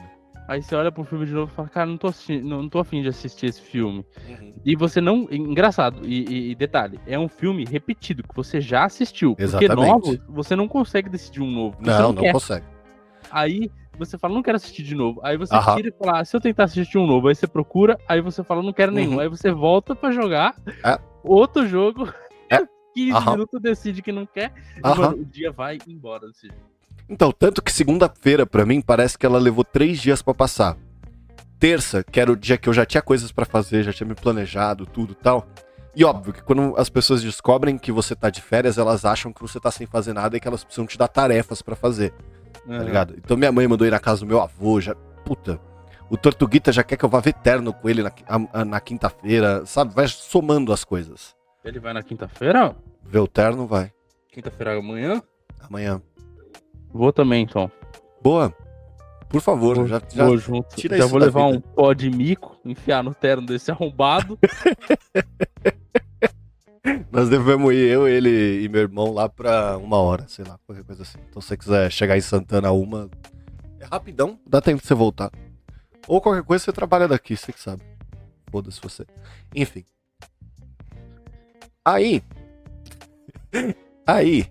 Aí 0.47 0.61
você 0.61 0.75
olha 0.75 0.91
pro 0.91 1.05
filme 1.05 1.25
de 1.25 1.31
novo 1.31 1.49
e 1.49 1.55
fala, 1.55 1.69
cara, 1.69 1.85
não 1.85 1.97
tô, 1.97 2.07
assistindo, 2.07 2.45
não, 2.45 2.63
não 2.63 2.67
tô 2.67 2.79
afim 2.79 3.01
de 3.01 3.07
assistir 3.07 3.45
esse 3.45 3.61
filme. 3.61 4.05
E 4.65 4.75
você 4.75 4.99
não. 4.99 5.25
Engraçado, 5.31 6.01
e, 6.03 6.51
e- 6.51 6.55
detalhe, 6.55 6.99
é 7.07 7.17
um 7.17 7.29
filme 7.29 7.63
repetido, 7.63 8.21
que 8.21 8.35
você 8.35 8.59
já 8.59 8.83
assistiu. 8.83 9.33
Exatamente. 9.39 9.75
Porque 9.75 10.09
novo, 10.11 10.23
você 10.27 10.53
não 10.53 10.67
consegue 10.67 11.09
decidir 11.09 11.41
um 11.41 11.49
novo. 11.49 11.77
Não, 11.79 12.11
não 12.11 12.21
quer. 12.21 12.33
consegue. 12.33 12.65
Aí 13.31 13.69
você 13.97 14.17
fala, 14.17 14.33
não 14.33 14.41
quero 14.43 14.55
assistir 14.57 14.83
de 14.83 14.95
novo. 14.95 15.19
Aí 15.23 15.37
você 15.37 15.53
Aham. 15.55 15.75
tira 15.75 15.89
e 15.89 15.91
fala, 15.91 16.19
ah, 16.19 16.25
se 16.25 16.35
eu 16.35 16.41
tentar 16.41 16.63
assistir 16.65 16.97
um 16.97 17.05
novo, 17.07 17.27
aí 17.27 17.35
você 17.35 17.47
procura, 17.47 17.97
aí 18.07 18.21
você 18.21 18.43
fala, 18.43 18.61
não 18.63 18.73
quero 18.73 18.91
nenhum. 18.91 19.13
Uhum. 19.13 19.19
Aí 19.19 19.27
você 19.27 19.51
volta 19.51 19.95
pra 19.95 20.11
jogar 20.11 20.55
É. 20.83 20.99
outro 21.23 21.67
jogo, 21.67 22.07
É. 22.49 22.59
15 22.93 23.11
Aham. 23.15 23.31
minutos 23.31 23.61
decide 23.61 24.01
que 24.01 24.11
não 24.11 24.25
quer, 24.25 24.51
e, 24.77 24.81
Aham. 24.83 24.95
mano, 25.11 25.21
o 25.21 25.25
dia 25.25 25.51
vai 25.51 25.77
embora 25.87 26.27
desse 26.27 26.47
jeito. 26.47 26.71
Então, 27.07 27.31
tanto 27.31 27.61
que 27.61 27.71
segunda-feira, 27.71 28.45
pra 28.45 28.65
mim, 28.65 28.81
parece 28.81 29.17
que 29.17 29.25
ela 29.25 29.39
levou 29.39 29.63
três 29.63 29.99
dias 30.01 30.21
pra 30.21 30.33
passar. 30.33 30.77
Terça, 31.59 32.03
que 32.03 32.19
era 32.19 32.31
o 32.31 32.35
dia 32.35 32.57
que 32.57 32.67
eu 32.67 32.73
já 32.73 32.85
tinha 32.85 33.01
coisas 33.01 33.31
pra 33.31 33.45
fazer, 33.45 33.83
já 33.83 33.93
tinha 33.93 34.07
me 34.07 34.15
planejado, 34.15 34.85
tudo 34.85 35.13
e 35.13 35.15
tal. 35.15 35.47
E 35.95 36.03
óbvio 36.03 36.33
que 36.33 36.41
quando 36.41 36.73
as 36.77 36.89
pessoas 36.89 37.21
descobrem 37.21 37.77
que 37.77 37.91
você 37.91 38.15
tá 38.15 38.29
de 38.29 38.41
férias, 38.41 38.77
elas 38.77 39.03
acham 39.05 39.31
que 39.31 39.41
você 39.41 39.59
tá 39.59 39.69
sem 39.69 39.85
fazer 39.85 40.13
nada 40.13 40.35
e 40.35 40.39
que 40.39 40.47
elas 40.47 40.63
precisam 40.63 40.85
te 40.87 40.97
dar 40.97 41.07
tarefas 41.09 41.61
pra 41.61 41.75
fazer, 41.75 42.13
tá 42.67 42.73
Aham. 42.73 42.83
ligado? 42.83 43.15
Então 43.17 43.35
minha 43.37 43.51
mãe 43.51 43.67
mandou 43.67 43.85
ir 43.87 43.91
na 43.91 43.99
casa 43.99 44.21
do 44.21 44.27
meu 44.27 44.41
avô, 44.41 44.79
já. 44.81 44.95
Puta. 45.25 45.59
O 46.09 46.17
Tortuguita 46.17 46.71
já 46.71 46.83
quer 46.83 46.97
que 46.97 47.05
eu 47.05 47.09
vá 47.09 47.19
ver 47.21 47.33
terno 47.33 47.71
com 47.73 47.87
ele 47.89 48.03
na, 48.03 48.11
a- 48.27 48.61
a- 48.61 48.65
na 48.65 48.79
quinta-feira, 48.81 49.65
sabe? 49.65 49.93
Vai 49.95 50.07
somando 50.07 50.73
as 50.73 50.83
coisas. 50.83 51.33
Ele 51.63 51.79
vai 51.79 51.93
na 51.93 52.03
quinta-feira? 52.03 52.75
Ver 53.03 53.19
o 53.19 53.27
terno, 53.27 53.65
vai. 53.67 53.91
Quinta-feira 54.31 54.77
amanhã? 54.77 55.21
Amanhã. 55.61 56.01
Vou 56.93 57.13
também, 57.13 57.43
então. 57.43 57.71
Boa. 58.21 58.53
Por 59.29 59.39
favor, 59.39 59.77
Vou, 59.77 59.87
já, 59.87 60.01
já 60.13 60.25
vou 60.25 60.37
junto. 60.37 60.75
tira 60.75 60.97
Já 60.97 61.03
isso 61.05 61.11
vou 61.11 61.19
levar 61.19 61.45
vida. 61.45 61.57
um 61.57 61.61
pó 61.61 61.93
de 61.93 62.09
mico, 62.09 62.57
enfiar 62.65 63.01
no 63.01 63.15
terno 63.15 63.45
desse 63.47 63.71
arrombado. 63.71 64.37
Nós 67.11 67.29
devemos 67.29 67.73
ir, 67.73 67.89
eu, 67.89 68.07
ele 68.07 68.63
e 68.63 68.69
meu 68.69 68.81
irmão, 68.81 69.13
lá 69.13 69.29
pra 69.29 69.77
uma 69.77 69.97
hora, 69.97 70.27
sei 70.27 70.43
lá, 70.45 70.57
qualquer 70.65 70.83
coisa 70.83 71.03
assim. 71.03 71.19
Então 71.29 71.41
se 71.41 71.49
você 71.49 71.57
quiser 71.57 71.91
chegar 71.91 72.17
em 72.17 72.21
Santana 72.21 72.71
uma, 72.71 73.09
é 73.79 73.85
rapidão, 73.85 74.39
dá 74.47 74.61
tempo 74.61 74.81
de 74.81 74.87
você 74.87 74.93
voltar. 74.93 75.31
Ou 76.07 76.19
qualquer 76.19 76.43
coisa 76.43 76.63
você 76.63 76.71
trabalha 76.71 77.07
daqui, 77.07 77.37
você 77.37 77.53
que 77.53 77.59
sabe. 77.59 77.83
Foda-se 78.49 78.81
você. 78.81 79.05
Enfim. 79.55 79.85
Aí. 81.85 82.23
Aí, 84.05 84.47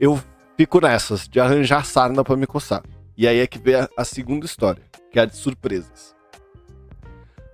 eu 0.00 0.20
fico 0.56 0.80
nessas 0.80 1.28
de 1.28 1.38
arranjar 1.38 1.84
sarna 1.84 2.24
pra 2.24 2.36
me 2.36 2.46
coçar. 2.46 2.82
E 3.16 3.26
aí 3.26 3.38
é 3.38 3.46
que 3.46 3.58
vem 3.58 3.74
a, 3.74 3.88
a 3.96 4.04
segunda 4.04 4.44
história, 4.44 4.82
que 5.10 5.18
é 5.18 5.22
a 5.22 5.26
de 5.26 5.36
surpresas. 5.36 6.14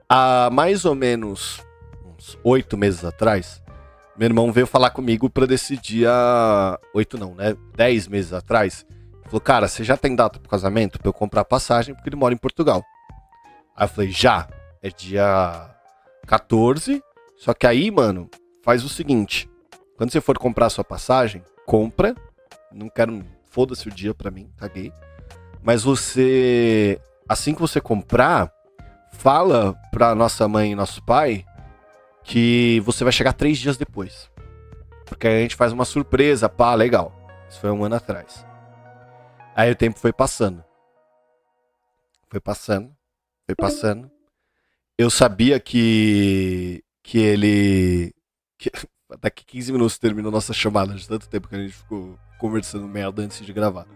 Há 0.09 0.51
mais 0.53 0.85
ou 0.85 0.95
menos 0.95 1.61
uns 2.05 2.39
oito 2.43 2.77
meses 2.77 3.05
atrás, 3.05 3.62
meu 4.17 4.27
irmão 4.27 4.53
veio 4.53 4.67
falar 4.67 4.91
comigo 4.91 5.31
pra 5.31 5.47
decidir 5.47 6.07
há. 6.07 6.79
Oito 6.95 7.19
não, 7.19 7.35
né? 7.35 7.57
Dez 7.75 8.07
meses 8.07 8.33
atrás. 8.33 8.87
Falou, 9.25 9.41
cara, 9.41 9.67
você 9.67 9.83
já 9.83 9.97
tem 9.97 10.15
data 10.15 10.39
pro 10.39 10.49
casamento 10.49 10.99
pra 10.99 11.09
eu 11.09 11.13
comprar 11.13 11.45
passagem 11.45 11.95
porque 11.95 12.09
ele 12.09 12.17
mora 12.17 12.35
em 12.35 12.39
Portugal. 12.39 12.83
Aí 13.77 13.85
eu 13.85 13.89
falei, 13.89 14.11
já. 14.11 14.49
É 14.83 14.91
dia 14.91 15.71
14. 16.27 17.03
Só 17.37 17.55
que 17.55 17.67
aí, 17.67 17.91
mano, 17.91 18.29
faz 18.63 18.85
o 18.85 18.89
seguinte. 18.89 19.49
Quando 19.97 20.11
você 20.11 20.21
for 20.21 20.37
comprar 20.37 20.69
sua 20.71 20.85
passagem, 20.85 21.43
compra. 21.65 22.15
Não 22.73 22.89
quero. 22.89 23.25
Foda-se 23.47 23.89
o 23.89 23.91
dia 23.91 24.15
pra 24.15 24.31
mim, 24.31 24.51
caguei. 24.57 24.93
Mas 25.63 25.85
você. 25.85 27.01
Assim 27.29 27.55
que 27.55 27.61
você 27.61 27.81
comprar, 27.81 28.53
fala 29.13 29.75
pra 29.91 30.15
nossa 30.15 30.47
mãe 30.49 30.73
e 30.73 30.75
nosso 30.75 31.03
pai 31.05 31.45
que 32.25 32.81
você 32.81 33.05
vai 33.05 33.13
chegar 33.13 33.33
três 33.33 33.59
dias 33.59 33.77
depois. 33.77 34.31
Porque 35.07 35.27
aí 35.27 35.39
a 35.39 35.43
gente 35.43 35.57
faz 35.57 35.73
uma 35.73 35.85
surpresa, 35.85 36.49
pá, 36.49 36.75
legal. 36.75 37.13
Isso 37.49 37.61
foi 37.61 37.71
um 37.71 37.85
ano 37.85 37.97
atrás. 37.97 38.47
Aí 39.55 39.71
o 39.71 39.77
tempo 39.77 39.99
foi 39.99 40.13
passando. 40.13 40.65
Foi 42.31 42.41
passando, 42.41 42.91
foi 43.47 43.55
passando. 43.55 44.11
Eu 44.97 45.11
sabia 45.11 45.61
que. 45.61 46.83
que 47.03 47.19
ele. 47.19 48.15
Que, 48.59 48.71
daqui 49.21 49.45
15 49.45 49.73
minutos 49.73 49.99
termina 49.99 50.29
a 50.29 50.33
nossa 50.33 50.55
chamada, 50.55 50.95
de 50.95 51.07
tanto 51.07 51.29
tempo 51.29 51.49
que 51.49 51.55
a 51.55 51.59
gente 51.59 51.75
ficou 51.75 52.19
conversando 52.39 52.89
merda 52.89 53.23
antes 53.23 53.45
de 53.45 53.53
gravar. 53.53 53.87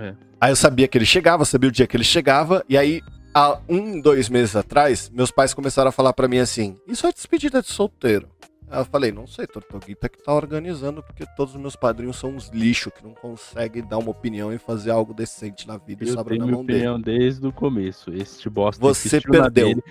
É. 0.00 0.14
Aí 0.40 0.50
eu 0.50 0.56
sabia 0.56 0.88
que 0.88 0.96
ele 0.96 1.04
chegava, 1.04 1.44
sabia 1.44 1.68
o 1.68 1.72
dia 1.72 1.86
que 1.86 1.96
ele 1.96 2.04
chegava, 2.04 2.64
e 2.68 2.76
aí, 2.76 3.02
há 3.34 3.58
um, 3.68 4.00
dois 4.00 4.28
meses 4.28 4.54
atrás, 4.54 5.10
meus 5.10 5.30
pais 5.30 5.52
começaram 5.52 5.88
a 5.88 5.92
falar 5.92 6.12
pra 6.12 6.28
mim 6.28 6.38
assim: 6.38 6.78
Isso 6.86 7.06
é 7.06 7.12
despedida 7.12 7.60
de 7.60 7.68
solteiro. 7.68 8.28
Aí 8.70 8.80
eu 8.80 8.84
falei: 8.84 9.12
Não 9.12 9.26
sei, 9.26 9.46
Tortuguita 9.46 10.08
que 10.08 10.22
tá 10.22 10.32
organizando, 10.32 11.02
porque 11.02 11.26
todos 11.36 11.54
os 11.54 11.60
meus 11.60 11.76
padrinhos 11.76 12.16
são 12.16 12.30
uns 12.30 12.48
lixo 12.48 12.90
que 12.90 13.02
não 13.02 13.12
conseguem 13.12 13.86
dar 13.86 13.98
uma 13.98 14.10
opinião 14.10 14.52
e 14.52 14.58
fazer 14.58 14.90
algo 14.90 15.12
decente 15.12 15.66
na 15.66 15.76
vida 15.76 16.04
e 16.04 16.08
Eu 16.08 16.14
sobra 16.14 16.34
tenho 16.34 16.46
na 16.46 16.52
mão 16.52 16.64
dele. 16.64 16.78
opinião 16.78 17.00
desde 17.00 17.46
o 17.46 17.52
começo. 17.52 18.12
Este 18.12 18.48
bosta 18.48 18.80
Você 18.80 19.20
perdeu. 19.20 19.50
dele. 19.50 19.82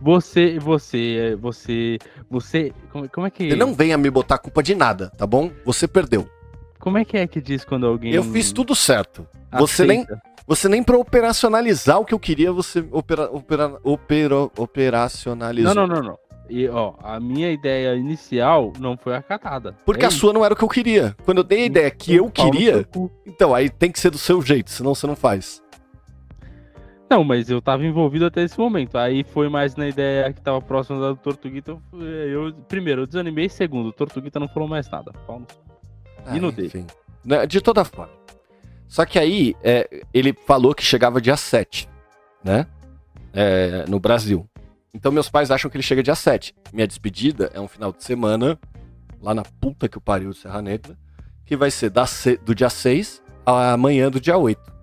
Você, 0.00 0.58
você, 0.58 1.36
você, 1.40 1.98
você. 2.28 2.72
Como, 2.92 3.08
como 3.08 3.26
é 3.26 3.30
que. 3.30 3.48
Você 3.48 3.56
não 3.56 3.74
venha 3.74 3.96
me 3.96 4.10
botar 4.10 4.38
culpa 4.38 4.62
de 4.62 4.74
nada, 4.74 5.10
tá 5.16 5.26
bom? 5.26 5.50
Você 5.64 5.88
perdeu. 5.88 6.28
Como 6.78 6.98
é 6.98 7.04
que 7.04 7.16
é 7.16 7.26
que 7.26 7.40
diz 7.40 7.64
quando 7.64 7.86
alguém. 7.86 8.12
Eu 8.12 8.22
fiz 8.22 8.52
tudo 8.52 8.74
certo. 8.74 9.26
Você 9.58 9.86
nem, 9.86 10.02
aceita? 10.02 10.22
Você 10.46 10.68
nem 10.68 10.82
pra 10.82 10.96
operacionalizar 10.98 11.98
o 12.00 12.04
que 12.04 12.14
eu 12.14 12.18
queria, 12.18 12.52
você 12.52 12.84
opera, 12.90 13.30
opera, 13.30 13.78
opera, 13.82 14.36
operacionalizou. 14.56 15.74
Não, 15.74 15.86
não, 15.86 15.96
não, 15.96 16.02
não. 16.10 16.18
E, 16.48 16.68
ó, 16.68 16.94
a 17.02 17.18
minha 17.18 17.50
ideia 17.50 17.96
inicial 17.96 18.72
não 18.78 18.96
foi 18.96 19.16
acatada. 19.16 19.74
Porque 19.84 20.04
É 20.04 20.08
a 20.08 20.10
sua 20.12 20.32
não 20.32 20.44
era 20.44 20.54
o 20.54 20.56
que 20.56 20.62
eu 20.62 20.68
queria. 20.68 21.16
Quando 21.24 21.38
eu 21.38 21.44
dei 21.44 21.62
a 21.62 21.66
ideia 21.66 21.90
que 21.90 22.12
isso. 22.14 22.24
eu 22.24 22.30
queria, 22.30 22.86
então 23.26 23.52
aí 23.52 23.68
tem 23.68 23.90
que 23.90 23.98
ser 23.98 24.10
do 24.10 24.18
seu 24.18 24.40
jeito, 24.40 24.70
senão 24.70 24.94
você 24.94 25.06
não 25.08 25.16
faz. 25.16 25.60
Não, 27.10 27.22
mas 27.22 27.48
eu 27.50 27.60
tava 27.62 27.84
envolvido 27.84 28.26
até 28.26 28.42
esse 28.42 28.58
momento. 28.58 28.96
Aí 28.98 29.24
foi 29.24 29.48
mais 29.48 29.76
na 29.76 29.88
ideia 29.88 30.32
que 30.32 30.40
tava 30.40 30.60
próxima 30.60 31.00
da 31.00 31.08
do 31.10 31.16
Tortuguita. 31.16 31.76
Eu, 31.92 32.48
eu- 32.48 32.52
primeiro, 32.68 33.02
eu 33.02 33.06
desanimei. 33.06 33.48
Segundo, 33.48 33.88
o 33.88 33.92
Tortuguita 33.92 34.40
não 34.40 34.48
falou 34.48 34.68
mais 34.68 34.88
nada. 34.90 35.12
Pau 35.26 35.40
no- 35.40 35.46
E 36.36 36.40
no 36.40 36.50
dele? 36.50 36.70
Ah, 36.74 36.78
enfim. 36.78 36.86
Né, 37.24 37.46
De 37.46 37.60
toda 37.60 37.84
forma. 37.84 38.12
Só 38.88 39.04
que 39.04 39.18
aí, 39.18 39.54
é, 39.62 40.04
ele 40.14 40.32
falou 40.46 40.74
que 40.74 40.82
chegava 40.82 41.20
dia 41.20 41.36
7, 41.36 41.88
né? 42.42 42.66
É, 43.32 43.84
no 43.88 43.98
Brasil. 44.00 44.48
Então 44.94 45.12
meus 45.12 45.28
pais 45.28 45.50
acham 45.50 45.70
que 45.70 45.76
ele 45.76 45.82
chega 45.82 46.02
dia 46.02 46.14
7. 46.14 46.54
Minha 46.72 46.86
despedida 46.86 47.50
é 47.52 47.60
um 47.60 47.68
final 47.68 47.92
de 47.92 48.02
semana, 48.02 48.58
lá 49.20 49.34
na 49.34 49.42
puta 49.42 49.88
que 49.88 49.98
o 49.98 50.00
pariu 50.00 50.30
de 50.30 50.38
Serra 50.38 50.62
Negra, 50.62 50.96
que 51.44 51.56
vai 51.56 51.70
ser 51.70 51.92
do 52.42 52.54
dia 52.54 52.70
6 52.70 53.22
à 53.44 53.76
manhã 53.76 54.10
do 54.10 54.20
dia 54.20 54.38
8. 54.38 54.76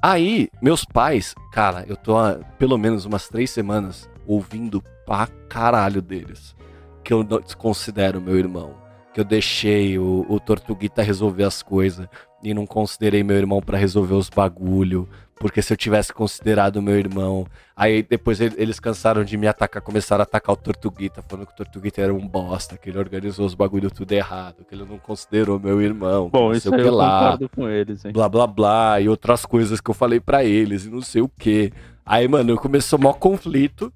Aí, 0.00 0.48
meus 0.62 0.84
pais, 0.84 1.34
cara, 1.52 1.84
eu 1.88 1.96
tô 1.96 2.16
há 2.16 2.34
pelo 2.58 2.78
menos 2.78 3.04
umas 3.04 3.28
três 3.28 3.50
semanas 3.50 4.08
ouvindo 4.26 4.82
pra 5.04 5.26
caralho 5.48 6.00
deles. 6.00 6.54
Que 7.02 7.12
eu 7.12 7.24
não 7.24 7.40
desconsidero 7.40 8.20
meu 8.20 8.36
irmão. 8.36 8.74
Que 9.16 9.20
eu 9.20 9.24
deixei 9.24 9.98
o, 9.98 10.26
o 10.28 10.38
Tortuguita 10.38 11.00
resolver 11.00 11.44
as 11.44 11.62
coisas. 11.62 12.06
E 12.42 12.52
não 12.52 12.66
considerei 12.66 13.22
meu 13.22 13.38
irmão 13.38 13.62
pra 13.62 13.78
resolver 13.78 14.12
os 14.12 14.28
bagulho. 14.28 15.08
Porque 15.36 15.62
se 15.62 15.72
eu 15.72 15.76
tivesse 15.76 16.12
considerado 16.12 16.82
meu 16.82 16.98
irmão. 16.98 17.46
Aí 17.74 18.02
depois 18.02 18.42
ele- 18.42 18.56
eles 18.58 18.78
cansaram 18.78 19.24
de 19.24 19.38
me 19.38 19.46
atacar, 19.46 19.80
começaram 19.80 20.20
a 20.20 20.24
atacar 20.24 20.52
o 20.52 20.56
Tortuguita, 20.56 21.22
falando 21.22 21.46
que 21.46 21.52
o 21.54 21.56
Tortuguita 21.56 22.02
era 22.02 22.12
um 22.12 22.28
bosta, 22.28 22.76
que 22.76 22.90
ele 22.90 22.98
organizou 22.98 23.46
os 23.46 23.54
bagulho 23.54 23.90
tudo 23.90 24.12
errado, 24.12 24.66
que 24.68 24.74
ele 24.74 24.84
não 24.84 24.98
considerou 24.98 25.58
meu 25.58 25.80
irmão. 25.80 26.28
Bom, 26.28 26.52
isso 26.52 26.70
o 26.70 26.74
aí 26.74 26.80
eu 26.82 26.94
lá 26.94 27.20
concordo 27.20 27.48
com 27.48 27.68
eles, 27.70 28.04
hein? 28.04 28.12
blá 28.12 28.28
blá 28.28 28.46
blá, 28.46 29.00
e 29.00 29.08
outras 29.08 29.46
coisas 29.46 29.80
que 29.80 29.90
eu 29.90 29.94
falei 29.94 30.20
pra 30.20 30.44
eles, 30.44 30.84
e 30.84 30.90
não 30.90 31.00
sei 31.00 31.22
o 31.22 31.28
que. 31.28 31.72
Aí, 32.04 32.28
mano, 32.28 32.54
começou 32.56 32.98
maior 32.98 33.14
conflito, 33.14 33.90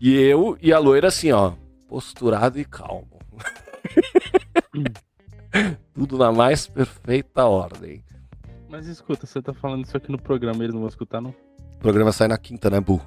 e 0.00 0.14
eu 0.14 0.56
e 0.62 0.72
a 0.72 0.78
loira 0.78 1.08
assim, 1.08 1.30
ó, 1.30 1.52
posturado 1.88 2.58
e 2.58 2.64
calmo. 2.64 3.06
Tudo 5.94 6.18
na 6.18 6.32
mais 6.32 6.66
perfeita 6.66 7.44
ordem. 7.44 8.02
Mas 8.68 8.86
escuta, 8.86 9.26
você 9.26 9.42
tá 9.42 9.52
falando 9.52 9.84
isso 9.84 9.96
aqui 9.96 10.10
no 10.10 10.20
programa, 10.20 10.62
eles 10.62 10.72
não 10.72 10.80
vão 10.80 10.88
escutar, 10.88 11.20
não? 11.20 11.30
O 11.74 11.78
programa 11.78 12.10
sai 12.12 12.28
na 12.28 12.38
quinta, 12.38 12.70
né, 12.70 12.80
burro? 12.80 13.04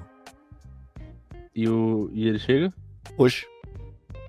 E, 1.54 1.68
o, 1.68 2.08
e 2.12 2.28
ele 2.28 2.38
chega? 2.38 2.72
Hoje. 3.18 3.46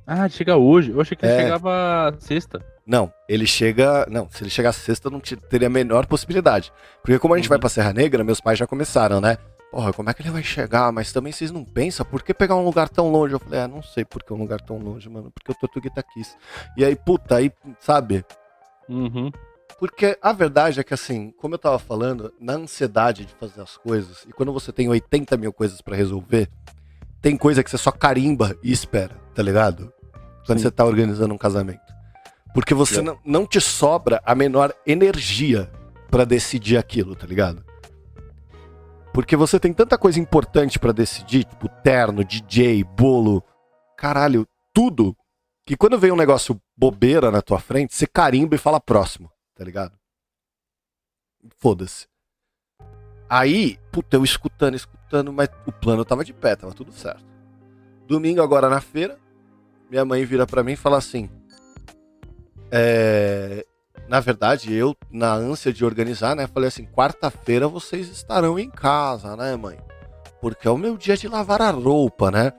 Ah, 0.06 0.22
ele 0.22 0.29
chega 0.29 0.56
hoje. 0.58 0.91
Eu 0.91 1.01
achei 1.01 1.15
que 1.17 1.25
ele 1.25 1.34
É. 1.34 1.41
chegava 1.44 2.15
sexta. 2.20 2.65
Não, 2.86 3.12
ele 3.27 3.46
chega. 3.46 4.08
Não, 4.10 4.29
se 4.29 4.41
ele 4.44 4.50
chegar 4.50 4.72
sexta, 4.72 5.10
não 5.10 5.20
te- 5.20 5.36
teria 5.36 5.67
a 5.67 5.70
menor 5.70 6.06
possibilidade. 6.08 6.72
Porque 7.03 7.20
como 7.20 7.34
a 7.34 7.38
gente 7.38 7.48
Uhum. 7.48 7.50
vai 7.50 7.60
pra 7.60 7.67
Serra 7.70 7.91
Negra, 7.94 8.24
meus 8.24 8.39
pais 8.39 8.58
já 8.58 8.65
começaram, 8.65 9.20
né? 9.20 9.38
Porra, 9.71 9.91
como 9.91 10.09
é 10.09 10.13
que 10.13 10.21
ele 10.21 10.31
vai 10.31 10.43
chegar? 10.43 10.91
Mas 10.91 11.12
também 11.12 11.31
vocês 11.33 11.51
não 11.51 11.63
pensam, 11.63 12.05
por 12.05 12.24
que 12.24 12.33
pegar 12.33 12.55
um 12.55 12.63
lugar 12.63 12.88
tão 12.88 13.12
longe? 13.12 13.33
Eu 13.33 13.39
falei, 13.39 13.59
ah, 13.59 13.67
não 13.67 13.83
sei 13.83 14.05
por 14.05 14.24
que 14.24 14.33
um 14.33 14.38
lugar 14.38 14.62
tão 14.62 14.77
longe, 14.77 15.09
mano. 15.09 15.29
Porque 15.31 15.51
o 15.51 15.55
Tortuguita 15.55 16.01
quis. 16.01 16.38
E 16.77 16.86
aí, 16.86 16.95
puta, 16.95 17.36
aí, 17.36 17.51
sabe? 17.79 18.25
Uhum. 18.88 19.29
Porque 19.77 20.17
a 20.21 20.31
verdade 20.31 20.79
é 20.79 20.83
que, 20.83 20.93
assim, 20.93 21.31
como 21.38 21.53
eu 21.55 21.59
tava 21.59 21.77
falando, 21.77 22.33
na 22.39 22.53
ansiedade 22.53 23.25
de 23.25 23.33
fazer 23.36 23.62
as 23.62 23.77
coisas, 23.77 24.24
e 24.27 24.31
quando 24.31 24.53
você 24.53 24.71
tem 24.71 24.88
80 24.89 25.36
mil 25.38 25.51
coisas 25.53 25.81
pra 25.81 25.95
resolver, 25.95 26.50
tem 27.21 27.36
coisa 27.38 27.63
que 27.63 27.69
você 27.69 27.77
só 27.77 27.91
carimba 27.91 28.55
e 28.63 28.71
espera, 28.71 29.15
tá 29.36 29.43
ligado? 29.43 29.91
Quando 30.45 30.59
Sim. 30.59 30.63
você 30.63 30.71
tá 30.71 30.86
organizando 30.86 31.33
um 31.33 31.38
casamento. 31.38 31.81
Porque 32.53 32.74
você 32.74 33.00
É. 33.00 33.01
não, 33.03 33.19
não 33.24 33.45
te 33.45 33.59
sobra 33.59 34.21
a 34.25 34.33
menor 34.33 34.74
energia 34.86 35.69
para 36.09 36.24
decidir 36.25 36.77
aquilo, 36.77 37.15
tá 37.15 37.27
ligado? 37.27 37.63
Porque 39.17 39.36
você 39.36 39.59
tem 39.59 39.74
tanta 39.74 39.97
coisa 39.97 40.19
importante 40.19 40.77
para 40.77 40.91
decidir, 40.91 41.43
tipo 41.43 41.67
terno, 41.81 42.24
DJ, 42.24 42.83
bolo, 42.83 43.43
caralho, 43.97 44.47
tudo, 44.71 45.17
que 45.65 45.75
quando 45.75 45.97
vem 45.97 46.12
um 46.12 46.15
negócio 46.15 46.62
bobeira 46.77 47.31
na 47.31 47.41
tua 47.41 47.59
frente, 47.59 47.95
você 47.95 48.05
carimba 48.05 48.53
e 48.53 48.59
fala 48.59 48.79
próximo, 48.79 49.31
tá 49.55 49.63
ligado? 49.63 49.97
Foda-se. 51.57 52.05
Aí, 53.27 53.79
puta, 53.91 54.17
eu 54.17 54.24
escutando, 54.24 54.75
escutando, 54.75 55.33
mas 55.33 55.50
o 55.65 55.71
plano 55.71 56.05
tava 56.05 56.24
de 56.24 56.31
pé, 56.31 56.55
tava 56.55 56.75
tudo 56.75 56.91
certo. 56.91 57.25
Domingo 58.05 58.43
agora 58.43 58.69
na 58.69 58.81
feira, 58.81 59.17
minha 59.89 60.05
mãe 60.05 60.24
vira 60.25 60.45
para 60.45 60.62
mim 60.62 60.74
e 60.74 60.77
fala 60.77 61.00
assim: 61.00 61.27
é, 62.71 63.65
na 64.08 64.20
verdade, 64.20 64.74
eu, 64.74 64.96
na 65.12 65.34
ânsia 65.34 65.74
de 65.74 65.84
organizar, 65.84 66.36
né, 66.36 66.48
falei 66.48 66.68
assim: 66.68 66.86
quarta-feira 66.86 67.68
vocês 67.68 68.10
estarão 68.10 68.58
em 68.58 68.70
casa, 68.70 69.36
né, 69.36 69.56
mãe? 69.56 69.78
Porque 70.42 70.68
é 70.68 70.72
o 70.72 70.78
meu 70.78 70.98
dia 70.98 71.18
de 71.18 71.28
lavar 71.28 71.62
a 71.62 71.72
roupa, 71.72 72.32
né? 72.32 72.54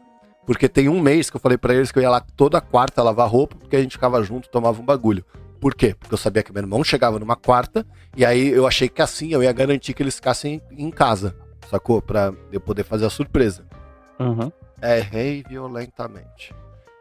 Porque 0.45 0.69
tem 0.69 0.88
um 0.88 1.00
mês 1.00 1.28
que 1.28 1.37
eu 1.37 1.40
falei 1.40 1.59
para 1.59 1.75
eles 1.75 1.93
que 1.93 1.99
eu 1.99 2.02
ia 2.02 2.11
lá 2.11 2.21
toda 2.21 2.61
quarta 2.61 3.02
lavar 3.02 3.28
roupa, 3.28 3.57
porque 3.57 3.76
a 3.76 3.81
gente 3.83 3.93
ficava 3.93 4.23
junto, 4.23 4.49
tomava 4.49 4.81
um 4.81 4.85
bagulho. 4.85 5.25
Por 5.61 5.75
quê? 5.75 5.95
Porque 5.99 6.14
eu 6.14 6.19
sabia 6.19 6.43
que 6.43 6.52
meu 6.52 6.62
irmão 6.62 6.83
chegava 6.85 7.19
numa 7.19 7.37
quarta, 7.37 7.87
e 8.17 8.25
aí 8.25 8.49
eu 8.49 8.67
achei 8.67 8.88
que 8.88 9.02
assim 9.02 9.33
eu 9.33 9.43
ia 9.43 9.52
garantir 9.52 9.93
que 9.93 10.02
eles 10.02 10.14
ficassem 10.17 10.62
em 10.71 10.90
casa, 10.90 11.37
sacou? 11.71 12.00
Pra 12.00 12.33
eu 12.52 12.61
poder 12.61 12.85
fazer 12.85 13.07
a 13.07 13.11
surpresa. 13.11 13.67
Uhum. 14.19 14.50
Errei 14.83 15.45
violentamente. 15.49 16.55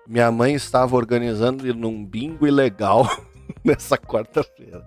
Minha 0.07 0.31
mãe 0.31 0.53
estava 0.53 0.95
organizando 0.95 1.73
num 1.73 2.05
bingo 2.05 2.47
ilegal 2.47 3.07
nessa 3.67 3.97
quarta-feira. 3.97 4.83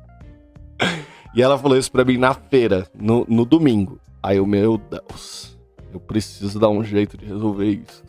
E 1.34 1.42
ela 1.42 1.58
falou 1.58 1.76
isso 1.76 1.92
pra 1.92 2.04
mim 2.04 2.16
na 2.16 2.34
feira, 2.34 2.86
no, 2.94 3.24
no 3.28 3.44
domingo. 3.44 4.00
Aí 4.22 4.38
eu, 4.38 4.46
meu 4.46 4.76
Deus, 4.76 5.56
eu 5.92 6.00
preciso 6.00 6.58
dar 6.58 6.68
um 6.68 6.82
jeito 6.82 7.16
de 7.16 7.24
resolver 7.24 7.66
isso. 7.66 8.02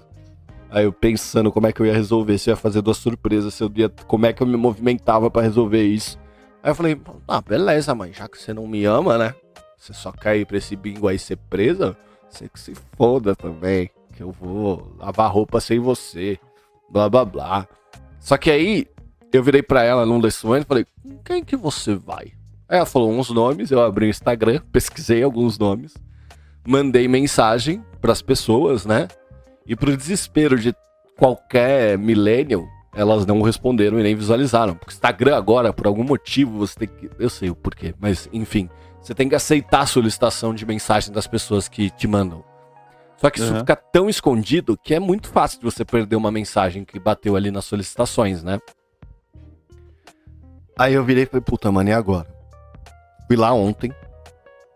Aí 0.70 0.86
eu 0.86 0.94
pensando 0.94 1.52
como 1.52 1.68
é 1.68 1.74
que 1.74 1.82
eu 1.82 1.86
ia 1.86 1.94
resolver, 1.94 2.38
se 2.38 2.50
eu 2.50 2.54
ia 2.54 2.58
fazer 2.58 2.82
duas 2.82 2.98
surpresas, 2.98 3.54
se 3.54 3.64
eu 3.64 3.72
ia, 3.76 3.90
como 4.08 4.26
é 4.26 4.34
que 4.34 4.42
eu 4.42 4.48
me 4.48 4.58
movimentava 4.58 5.30
para 5.30 5.42
resolver 5.42 5.84
isso. 5.84 6.18
Aí 6.64 6.72
eu 6.72 6.76
falei, 6.76 7.00
ah, 7.28 7.42
beleza, 7.42 7.94
mãe, 7.94 8.14
já 8.14 8.28
que 8.28 8.38
você 8.38 8.54
não 8.54 8.66
me 8.66 8.86
ama, 8.86 9.18
né? 9.18 9.36
Você 9.78 9.94
só 9.94 10.12
quer 10.12 10.38
ir 10.38 10.46
pra 10.46 10.58
esse 10.58 10.76
bingo 10.76 11.08
aí 11.08 11.20
ser 11.20 11.38
presa, 11.50 11.98
você 12.30 12.48
que 12.48 12.60
se 12.60 12.74
foda 12.96 13.36
também, 13.36 13.90
que 14.16 14.24
eu 14.24 14.32
vou 14.32 14.96
lavar 14.98 15.30
roupa 15.32 15.60
sem 15.60 15.80
você, 15.80 16.40
blá 16.90 17.10
blá 17.10 17.26
blá. 17.26 17.68
Só 18.20 18.38
que 18.38 18.50
aí 18.50 18.88
eu 19.38 19.44
virei 19.44 19.62
para 19.62 19.84
ela 19.84 20.06
num 20.06 20.20
desses 20.20 20.44
momentos 20.44 20.66
e 20.66 20.68
falei, 20.68 20.86
com 21.02 21.18
quem 21.24 21.44
que 21.44 21.56
você 21.56 21.96
vai? 21.96 22.34
Aí 22.68 22.78
ela 22.78 22.86
falou 22.86 23.12
uns 23.12 23.30
nomes, 23.30 23.72
eu 23.72 23.82
abri 23.82 24.06
o 24.06 24.10
Instagram, 24.10 24.62
pesquisei 24.72 25.24
alguns 25.24 25.60
nomes, 25.60 25.94
mandei 26.66 27.08
mensagem 27.08 27.84
para 28.00 28.12
as 28.12 28.22
pessoas, 28.22 28.86
né? 28.86 29.08
E 29.66 29.76
pro 29.76 29.96
desespero 29.96 30.58
de 30.58 30.74
qualquer 31.18 31.98
millennial, 31.98 32.66
elas 32.94 33.26
não 33.26 33.42
responderam 33.42 34.00
e 34.00 34.04
nem 34.04 34.16
visualizaram. 34.16 34.76
Porque 34.76 34.94
Instagram 34.94 35.36
agora, 35.36 35.72
por 35.72 35.88
algum 35.88 36.04
motivo, 36.04 36.58
você 36.58 36.80
tem 36.80 36.88
que. 36.88 37.10
Eu 37.20 37.30
sei 37.30 37.50
o 37.50 37.56
porquê, 37.56 37.94
mas 38.00 38.28
enfim. 38.34 38.70
Você 39.02 39.16
tem 39.16 39.28
que 39.28 39.36
aceitar 39.36 39.82
a 39.82 39.86
solicitação 39.86 40.54
de 40.54 40.66
mensagem 40.66 41.12
das 41.12 41.26
pessoas 41.26 41.68
que 41.68 41.90
te 41.90 42.08
mandam. 42.08 42.44
Só 43.18 43.30
que 43.30 43.40
isso 43.40 43.52
uhum. 43.52 43.60
fica 43.60 43.76
tão 43.76 44.10
escondido 44.10 44.78
que 44.78 44.94
é 44.94 45.00
muito 45.00 45.28
fácil 45.28 45.60
de 45.60 45.66
você 45.66 45.84
perder 45.84 46.16
uma 46.16 46.32
mensagem 46.32 46.86
que 46.86 47.00
bateu 47.00 47.36
ali 47.36 47.50
nas 47.52 47.66
solicitações, 47.66 48.44
né? 48.44 48.60
Aí 50.78 50.94
eu 50.94 51.04
virei 51.04 51.24
e 51.24 51.26
falei, 51.26 51.42
puta, 51.42 51.72
mano, 51.72 51.90
e 51.90 51.94
agora? 51.94 52.28
Fui 53.28 53.36
lá 53.36 53.54
ontem, 53.54 53.94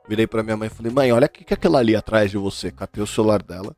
virei 0.07 0.27
pra 0.27 0.43
minha 0.43 0.55
mãe 0.55 0.67
e 0.67 0.69
falei, 0.69 0.91
mãe, 0.91 1.11
olha 1.11 1.25
o 1.25 1.29
que 1.29 1.53
é 1.53 1.55
aquela 1.55 1.79
ali 1.79 1.95
atrás 1.95 2.31
de 2.31 2.37
você. 2.37 2.71
Catei 2.71 3.03
o 3.03 3.07
celular 3.07 3.41
dela, 3.41 3.75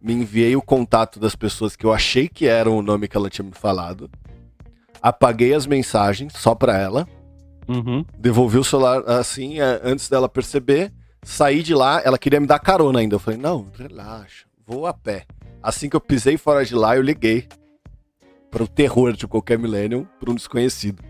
me 0.00 0.12
enviei 0.12 0.54
o 0.56 0.62
contato 0.62 1.18
das 1.18 1.34
pessoas 1.34 1.76
que 1.76 1.86
eu 1.86 1.92
achei 1.92 2.28
que 2.28 2.46
eram 2.46 2.76
o 2.76 2.82
nome 2.82 3.08
que 3.08 3.16
ela 3.16 3.30
tinha 3.30 3.44
me 3.44 3.54
falado. 3.54 4.10
Apaguei 5.00 5.54
as 5.54 5.66
mensagens 5.66 6.32
só 6.34 6.54
pra 6.54 6.76
ela. 6.76 7.06
Uhum. 7.68 8.04
Devolvi 8.18 8.58
o 8.58 8.64
celular 8.64 9.02
assim, 9.08 9.60
é, 9.60 9.80
antes 9.84 10.08
dela 10.08 10.28
perceber. 10.28 10.92
Saí 11.22 11.62
de 11.62 11.74
lá, 11.74 12.00
ela 12.04 12.18
queria 12.18 12.40
me 12.40 12.46
dar 12.46 12.58
carona 12.58 13.00
ainda. 13.00 13.14
Eu 13.14 13.18
falei, 13.20 13.38
não, 13.38 13.66
relaxa, 13.76 14.46
vou 14.66 14.86
a 14.86 14.94
pé. 14.94 15.26
Assim 15.62 15.88
que 15.88 15.96
eu 15.96 16.00
pisei 16.00 16.36
fora 16.36 16.64
de 16.64 16.74
lá, 16.74 16.96
eu 16.96 17.02
liguei 17.02 17.46
para 18.50 18.62
o 18.62 18.68
terror 18.68 19.12
de 19.12 19.26
qualquer 19.26 19.58
millennium, 19.58 20.06
para 20.18 20.30
um 20.30 20.34
desconhecido. 20.34 21.02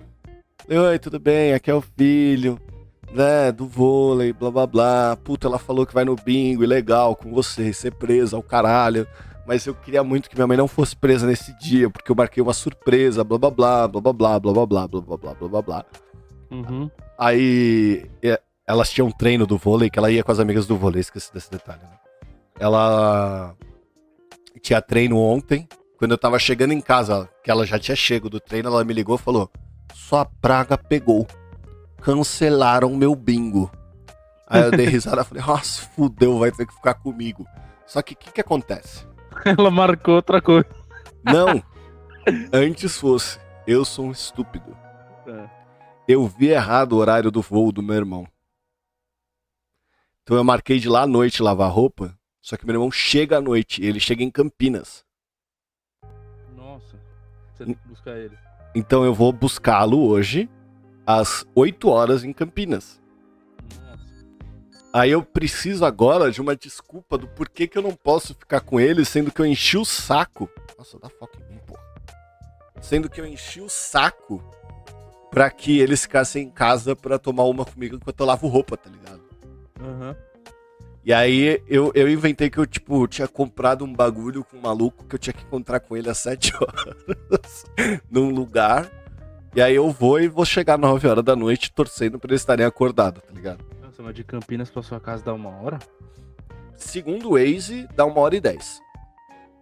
Oi, 0.70 0.98
tudo 0.98 1.18
bem? 1.18 1.54
Aqui 1.54 1.70
é 1.70 1.74
o 1.74 1.81
filho, 1.81 2.61
né, 3.11 3.50
do 3.50 3.66
vôlei, 3.66 4.35
blá 4.35 4.50
blá 4.50 4.66
blá. 4.66 5.16
Puta, 5.16 5.46
ela 5.46 5.59
falou 5.59 5.87
que 5.87 5.94
vai 5.94 6.04
no 6.04 6.14
bingo, 6.14 6.62
e 6.62 6.66
legal, 6.66 7.16
com 7.16 7.33
você, 7.33 7.72
ser 7.72 7.94
presa 7.94 8.37
ao 8.37 8.42
caralho. 8.42 9.09
Mas 9.46 9.64
eu 9.64 9.74
queria 9.74 10.04
muito 10.04 10.28
que 10.28 10.37
minha 10.37 10.46
mãe 10.46 10.59
não 10.59 10.68
fosse 10.68 10.94
presa 10.94 11.26
nesse 11.26 11.59
dia, 11.59 11.88
porque 11.88 12.12
eu 12.12 12.14
marquei 12.14 12.42
uma 12.42 12.52
surpresa, 12.52 13.24
blá 13.24 13.38
blá 13.38 13.50
blá, 13.50 13.88
blá 13.88 14.00
blá 14.00 14.12
blá, 14.12 14.40
blá 14.40 14.52
blá 14.52 14.66
blá, 14.66 14.88
blá 14.88 15.00
blá 15.00 15.16
blá, 15.16 15.35
blá 15.35 15.48
blá 15.48 15.62
blá. 15.62 15.85
Uhum. 16.50 16.90
Aí 17.18 18.07
elas 18.66 18.90
tinham 18.90 19.09
um 19.09 19.12
treino 19.12 19.46
do 19.46 19.57
vôlei, 19.57 19.88
que 19.88 19.98
ela 19.98 20.11
ia 20.11 20.22
com 20.22 20.33
as 20.33 20.38
amigas 20.38 20.66
do 20.66 20.76
vôlei, 20.76 21.00
esqueci 21.00 21.33
desse 21.33 21.50
detalhe, 21.50 21.81
né? 21.81 21.98
Ela 22.61 23.57
tinha 24.61 24.83
treino 24.83 25.16
ontem. 25.16 25.66
Quando 25.98 26.11
eu 26.11 26.18
tava 26.18 26.38
chegando 26.38 26.72
em 26.72 26.81
casa, 26.83 27.26
que 27.42 27.50
ela 27.50 27.64
já 27.64 27.78
tinha 27.78 27.96
chego 27.96 28.28
do 28.28 28.38
treino, 28.38 28.68
ela 28.68 28.85
me 28.85 28.92
ligou 28.92 29.16
e 29.16 29.18
falou: 29.18 29.50
Sua 29.94 30.24
praga 30.24 30.77
pegou. 30.77 31.27
Cancelaram 32.01 32.94
meu 32.96 33.14
bingo. 33.14 33.70
Aí 34.46 34.62
eu 34.62 34.70
dei 34.70 34.87
risada 34.88 35.22
e 35.22 35.24
falei, 35.24 35.44
nossa, 35.44 35.83
fudeu, 35.83 36.38
vai 36.38 36.51
ter 36.51 36.66
que 36.66 36.74
ficar 36.74 36.94
comigo. 36.94 37.46
Só 37.87 38.01
que 38.03 38.14
o 38.14 38.16
que, 38.16 38.33
que 38.33 38.40
acontece? 38.40 39.07
Ela 39.44 39.70
marcou 39.70 40.14
outra 40.14 40.40
coisa. 40.40 40.68
Não. 41.24 41.62
Antes 42.53 42.96
fosse, 42.96 43.38
eu 43.66 43.85
sou 43.85 44.07
um 44.07 44.12
estúpido. 44.12 44.77
É. 45.27 45.48
Eu 46.07 46.27
vi 46.27 46.48
errado 46.48 46.92
o 46.92 46.96
horário 46.96 47.31
do 47.31 47.42
voo 47.42 47.70
do 47.70 47.83
meu 47.83 47.96
irmão. 47.96 48.27
Então 50.22 50.37
eu 50.37 50.44
marquei 50.44 50.79
de 50.79 50.88
lá 50.88 51.03
à 51.03 51.07
noite 51.07 51.42
lavar 51.42 51.70
roupa, 51.70 52.14
só 52.42 52.57
que 52.57 52.66
meu 52.66 52.74
irmão 52.74 52.90
chega 52.90 53.38
à 53.38 53.40
noite, 53.40 53.83
ele 53.83 53.98
chega 53.98 54.22
em 54.22 54.31
Campinas. 54.31 55.05
Nossa, 56.55 56.98
você 57.55 57.64
tem 57.64 57.74
que 57.74 57.88
buscar 57.88 58.16
ele. 58.16 58.37
Então 58.74 59.04
eu 59.04 59.14
vou 59.14 59.33
buscá-lo 59.33 60.07
hoje, 60.07 60.48
às 61.07 61.46
8 61.54 61.88
horas 61.88 62.24
em 62.24 62.33
Campinas. 62.33 63.00
Aí 64.92 65.11
eu 65.11 65.22
preciso 65.22 65.85
agora 65.85 66.31
de 66.31 66.40
uma 66.40 66.57
desculpa 66.57 67.18
do 67.18 67.28
porquê 67.28 67.66
que 67.66 67.76
eu 67.76 67.83
não 67.83 67.94
posso 67.94 68.35
ficar 68.35 68.61
com 68.61 68.81
ele, 68.81 69.04
sendo 69.04 69.31
que 69.31 69.40
eu 69.40 69.46
enchi 69.46 69.76
o 69.76 69.85
saco. 69.85 70.48
Nossa, 70.76 70.98
dá 70.98 71.09
foco 71.09 71.37
em 71.40 71.52
mim, 71.52 71.61
porra. 71.66 71.83
Sendo 72.81 73.09
que 73.11 73.20
eu 73.20 73.26
enchi 73.26 73.61
o 73.61 73.68
saco 73.68 74.42
pra 75.31 75.50
que 75.50 75.78
eles 75.78 76.02
ficassem 76.02 76.46
em 76.46 76.50
casa 76.50 76.96
pra 76.96 77.18
tomar 77.18 77.44
uma 77.44 77.64
comigo 77.64 77.96
enquanto 77.96 78.20
eu 78.20 78.26
lavo 78.26 78.48
roupa, 78.48 78.76
tá 78.76 78.88
ligado? 78.88 79.22
Uhum. 79.81 80.27
E 81.04 81.12
aí 81.12 81.62
eu, 81.66 81.90
eu 81.94 82.11
inventei 82.11 82.50
que 82.50 82.58
eu, 82.58 82.66
tipo, 82.66 83.06
tinha 83.06 83.26
comprado 83.26 83.84
um 83.84 83.92
bagulho 83.92 84.44
com 84.44 84.58
um 84.58 84.61
maluco 84.61 85.06
que 85.06 85.14
eu 85.14 85.18
tinha 85.18 85.32
que 85.32 85.42
encontrar 85.44 85.80
com 85.80 85.96
ele 85.96 86.11
às 86.11 86.18
7 86.18 86.52
horas 86.61 87.64
num 88.11 88.30
lugar. 88.30 88.90
E 89.54 89.62
aí 89.62 89.74
eu 89.74 89.90
vou 89.90 90.20
e 90.20 90.28
vou 90.28 90.44
chegar 90.44 90.74
às 90.74 90.80
9 90.80 91.08
horas 91.08 91.24
da 91.24 91.34
noite 91.34 91.72
torcendo 91.72 92.18
pra 92.18 92.30
eles 92.30 92.42
estarem 92.42 92.66
acordados, 92.66 93.22
tá 93.22 93.32
ligado? 93.32 93.64
Nossa, 93.82 94.02
mas 94.02 94.14
de 94.14 94.22
Campinas 94.22 94.70
pra 94.70 94.82
sua 94.82 95.00
casa 95.00 95.24
dá 95.24 95.32
uma 95.32 95.50
hora? 95.50 95.78
Segundo 96.74 97.30
o 97.30 97.32
Waze, 97.32 97.88
dá 97.96 98.04
uma 98.04 98.20
hora 98.20 98.37
e 98.37 98.40
dez. 98.40 98.80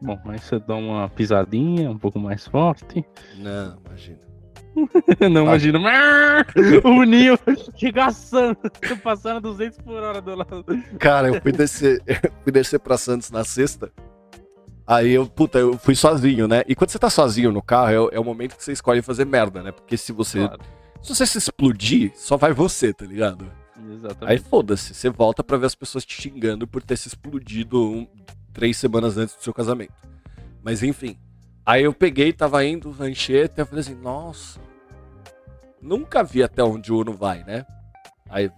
Bom, 0.00 0.18
mas 0.24 0.42
você 0.42 0.58
dá 0.58 0.74
uma 0.74 1.08
pisadinha 1.08 1.90
um 1.90 1.98
pouco 1.98 2.18
mais 2.18 2.46
forte. 2.46 3.04
Não, 3.36 3.78
imagina. 3.86 4.18
Não 5.30 5.42
imagino. 5.42 5.80
O 6.84 7.02
Ninho 7.02 7.38
regaçando, 7.76 8.58
passando 9.02 9.40
200 9.40 9.78
por 9.78 10.02
hora 10.02 10.20
do 10.20 10.34
lado. 10.34 10.64
Cara, 10.98 11.28
eu 11.28 11.40
fui 11.40 11.52
descer, 11.52 12.02
eu 12.06 12.30
fui 12.42 12.52
descer 12.52 12.78
pra 12.78 12.96
Santos 12.98 13.30
na 13.30 13.44
sexta. 13.44 13.90
Aí 14.86 15.12
eu, 15.12 15.26
puta, 15.26 15.58
eu 15.58 15.76
fui 15.78 15.96
sozinho, 15.96 16.46
né? 16.46 16.62
E 16.68 16.74
quando 16.74 16.90
você 16.90 16.98
tá 16.98 17.10
sozinho 17.10 17.50
no 17.50 17.60
carro, 17.60 18.10
é, 18.12 18.16
é 18.16 18.20
o 18.20 18.24
momento 18.24 18.56
que 18.56 18.62
você 18.62 18.72
escolhe 18.72 19.02
fazer 19.02 19.24
merda, 19.24 19.62
né? 19.62 19.72
Porque 19.72 19.96
se 19.96 20.12
você. 20.12 20.46
Claro. 20.46 20.60
Se 21.02 21.14
você 21.14 21.26
se 21.26 21.38
explodir, 21.38 22.12
só 22.14 22.36
vai 22.36 22.52
você, 22.52 22.92
tá 22.92 23.04
ligado? 23.04 23.50
Exatamente. 23.92 24.32
Aí 24.32 24.38
foda-se, 24.38 24.94
você 24.94 25.10
volta 25.10 25.42
pra 25.42 25.56
ver 25.56 25.66
as 25.66 25.74
pessoas 25.74 26.04
te 26.04 26.20
xingando 26.20 26.66
por 26.66 26.82
ter 26.82 26.96
se 26.96 27.08
explodido 27.08 27.82
um, 27.82 28.06
três 28.52 28.76
semanas 28.76 29.16
antes 29.16 29.36
do 29.36 29.42
seu 29.42 29.52
casamento. 29.52 29.94
Mas 30.62 30.82
enfim. 30.82 31.16
Aí 31.66 31.82
eu 31.82 31.92
peguei, 31.92 32.32
tava 32.32 32.64
indo, 32.64 32.92
rancheta, 32.92 33.60
eu 33.60 33.66
falei 33.66 33.80
assim, 33.80 33.96
nossa, 33.96 34.60
nunca 35.82 36.22
vi 36.22 36.40
até 36.40 36.62
onde 36.62 36.92
o 36.92 37.00
Uno 37.00 37.12
vai, 37.12 37.42
né? 37.42 37.66
Aí. 38.30 38.48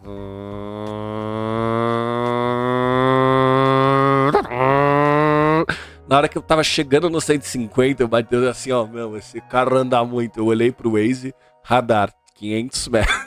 Na 6.06 6.18
hora 6.18 6.28
que 6.28 6.36
eu 6.36 6.42
tava 6.42 6.62
chegando 6.62 7.08
no 7.08 7.18
150, 7.18 8.02
eu 8.02 8.08
bati 8.08 8.36
assim, 8.46 8.72
ó, 8.72 8.84
meu, 8.84 9.16
esse 9.16 9.40
carro 9.40 9.76
anda 9.76 10.04
muito. 10.04 10.40
Eu 10.40 10.46
olhei 10.46 10.70
pro 10.70 10.92
Waze, 10.92 11.34
radar, 11.62 12.12
500 12.34 12.88
metros. 12.88 13.26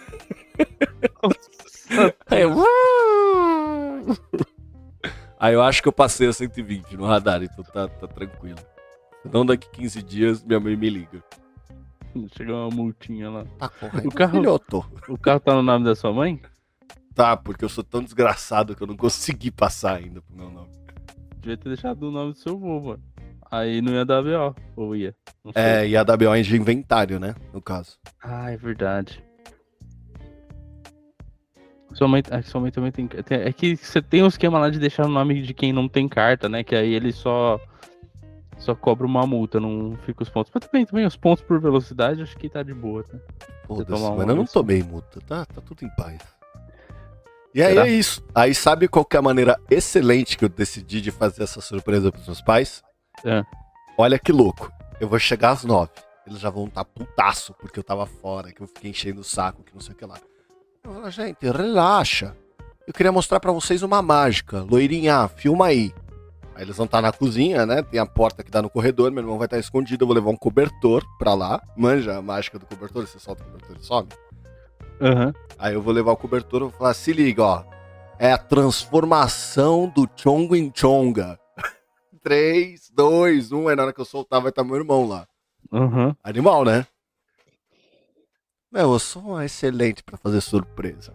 Aí 2.30 2.42
eu... 2.44 2.56
Aí 5.40 5.56
eu 5.56 5.62
acho 5.64 5.82
que 5.82 5.88
eu 5.88 5.94
passei 5.94 6.28
a 6.28 6.34
120 6.34 6.96
no 6.96 7.06
radar, 7.08 7.42
então 7.42 7.64
tá, 7.64 7.88
tá 7.88 8.08
tranquilo. 8.08 8.60
Não 9.26 9.46
daqui 9.46 9.70
15 9.70 10.02
dias 10.04 10.44
minha 10.44 10.60
mãe 10.60 10.76
me 10.76 10.90
liga. 10.90 11.24
Chegou 12.36 12.56
uma 12.68 12.70
multinha 12.76 13.30
lá. 13.30 13.46
Tá 13.58 13.70
correto, 13.70 14.08
O 14.08 14.12
carro- 14.12 14.32
filhoto. 14.40 14.86
O 15.08 15.18
carro 15.18 15.40
tá 15.40 15.54
no 15.54 15.62
nome 15.64 15.86
da 15.86 15.96
sua 15.96 16.12
mãe? 16.12 16.42
Tá, 17.14 17.38
porque 17.38 17.64
eu 17.64 17.70
sou 17.70 17.84
tão 17.84 18.04
desgraçado 18.04 18.76
que 18.76 18.82
eu 18.82 18.88
não 18.88 18.98
consegui 18.98 19.52
passar 19.52 19.98
ainda 19.98 20.22
pro 20.22 20.36
meu 20.36 20.50
nome. 20.50 20.70
Devia 21.40 21.58
ter 21.58 21.70
deixado 21.70 22.04
o 22.04 22.12
nome 22.12 22.34
do 22.34 22.38
seu 22.38 22.54
avô, 22.56 22.80
mano. 22.82 23.04
Aí 23.50 23.82
não 23.82 23.92
ia 23.94 24.06
dar 24.06 24.22
BO, 24.24 24.56
ou 24.78 24.96
ia? 24.96 25.14
É, 25.54 25.86
e 25.88 25.96
a 25.98 26.04
WO 26.04 26.34
é 26.34 26.42
de 26.42 26.56
inventário, 26.56 27.20
né? 27.20 27.36
No 27.54 27.62
caso. 27.62 27.98
Ah, 28.24 28.50
é 28.52 28.56
verdade. 28.58 29.22
Sua 31.94 32.08
mãe, 32.08 32.24
é 32.30 32.42
sua 32.42 32.62
mãe 32.62 32.72
também 32.72 32.92
tem, 32.92 33.08
tem- 33.08 33.42
É 33.42 33.52
que 33.52 33.76
você 33.76 34.02
tem 34.02 34.24
um 34.24 34.28
esquema 34.28 34.58
lá 34.60 34.70
de 34.70 34.80
deixar 34.80 35.06
o 35.06 35.10
nome 35.10 35.42
de 35.42 35.54
quem 35.54 35.74
não 35.74 35.90
tem 35.90 36.08
carta, 36.08 36.48
né? 36.48 36.64
Que 36.64 36.76
aí 36.76 36.94
ele 36.94 37.12
só. 37.12 37.60
Só 38.62 38.76
cobra 38.76 39.08
uma 39.08 39.26
multa, 39.26 39.60
não 39.60 39.98
fica 40.06 40.22
os 40.22 40.30
pontos. 40.30 40.52
Mas 40.54 40.68
também, 40.68 40.86
também 40.86 41.06
os 41.06 41.18
pontos 41.18 41.44
por 41.44 41.60
velocidade, 41.60 42.22
acho 42.22 42.38
que 42.38 42.48
tá 42.48 42.62
de 42.62 42.74
boa, 42.74 43.04
né? 43.12 43.20
Tomar 43.68 43.98
uma 43.98 44.18
mano, 44.18 44.32
eu 44.32 44.36
não 44.36 44.46
tomei 44.46 44.84
multa, 44.84 45.20
tá? 45.22 45.46
Tá 45.46 45.62
tudo 45.62 45.84
em 45.84 45.90
paz. 45.96 46.20
E 47.56 47.62
aí 47.62 47.74
Será? 47.74 47.88
é 47.88 47.92
isso. 47.92 48.24
Aí 48.36 48.54
sabe 48.54 48.88
qual 48.88 49.04
que 49.04 49.16
é 49.16 49.20
a 49.20 49.24
maneira 49.24 49.60
excelente 49.70 50.38
que 50.38 50.46
eu 50.46 50.50
decidi 50.50 51.02
de 51.02 51.10
fazer 51.10 51.42
essa 51.42 51.60
surpresa 51.60 52.12
pros 52.12 52.28
meus 52.28 52.42
pais? 52.42 52.84
É. 53.26 53.44
Olha 53.98 54.20
que 54.20 54.32
louco. 54.32 54.72
Eu 55.00 55.10
vou 55.10 55.18
chegar 55.18 55.52
às 55.52 55.64
nove. 55.64 55.92
Eles 56.28 56.40
já 56.40 56.52
vão 56.52 56.66
estar 56.66 56.86
putaço 56.86 57.56
porque 57.60 57.80
eu 57.80 57.84
tava 57.84 58.06
fora, 58.06 58.52
que 58.52 58.62
eu 58.62 58.68
fiquei 58.68 58.92
enchendo 58.92 59.22
o 59.22 59.24
saco, 59.24 59.64
que 59.64 59.74
não 59.74 59.82
sei 59.82 59.94
o 59.96 59.98
que 59.98 60.06
lá. 60.06 60.20
Eu 60.84 60.94
falo, 60.94 61.10
gente, 61.10 61.50
relaxa. 61.50 62.38
Eu 62.88 62.94
queria 62.94 63.12
mostrar 63.12 63.40
pra 63.40 63.52
vocês 63.52 63.82
uma 63.82 64.04
mágica. 64.04 64.62
Loirinha, 64.62 65.28
filma 65.28 65.66
aí. 65.66 65.92
Aí 66.56 66.64
eles 66.64 66.76
vão 66.76 66.86
estar 66.86 67.02
na 67.02 67.12
cozinha, 67.12 67.66
né? 67.66 67.82
Tem 67.82 68.00
a 68.00 68.06
porta 68.06 68.44
que 68.44 68.52
dá 68.52 68.62
no 68.62 68.70
corredor, 68.70 69.12
meu 69.12 69.24
irmão 69.24 69.38
vai 69.38 69.46
estar 69.46 69.58
escondido, 69.58 70.04
eu 70.04 70.08
vou 70.08 70.16
levar 70.16 70.30
um 70.30 70.38
cobertor 70.38 71.04
pra 71.18 71.34
lá. 71.34 71.62
Manja 71.76 72.18
a 72.18 72.22
mágica 72.22 72.60
do 72.60 72.66
cobertor, 72.66 73.08
você 73.08 73.20
solta 73.20 73.44
o 73.44 73.46
cobertor 73.46 73.78
e 73.80 73.86
some. 73.86 74.10
Aham. 75.02 75.34
Aí 75.58 75.74
eu 75.74 75.82
vou 75.82 75.94
levar 75.94 76.12
o 76.12 76.18
cobertor 76.18 76.62
e 76.62 76.64
vou 76.64 76.72
falar, 76.72 76.94
se 76.94 77.14
liga, 77.14 77.44
ó. 77.44 77.64
É 78.20 78.32
a 78.32 78.38
transformação 78.38 79.92
do 79.96 80.08
Chongwin 80.16 80.72
Chonga. 80.76 81.40
3, 82.22 82.92
2, 82.94 83.52
1, 83.52 83.68
aí 83.68 83.76
na 83.76 83.84
hora 83.84 83.94
que 83.94 84.00
eu 84.02 84.06
soltar 84.06 84.42
vai 84.42 84.50
estar 84.50 84.64
meu 84.64 84.76
irmão 84.76 85.08
lá. 85.08 85.28
Aham. 85.74 86.16
Animal, 86.24 86.64
né? 86.66 86.86
Meu, 88.72 88.94
eu 88.94 89.00
sou 89.00 89.24
um 89.24 89.42
excelente 89.42 90.04
pra 90.04 90.18
fazer 90.18 90.40
surpresa. 90.40 91.14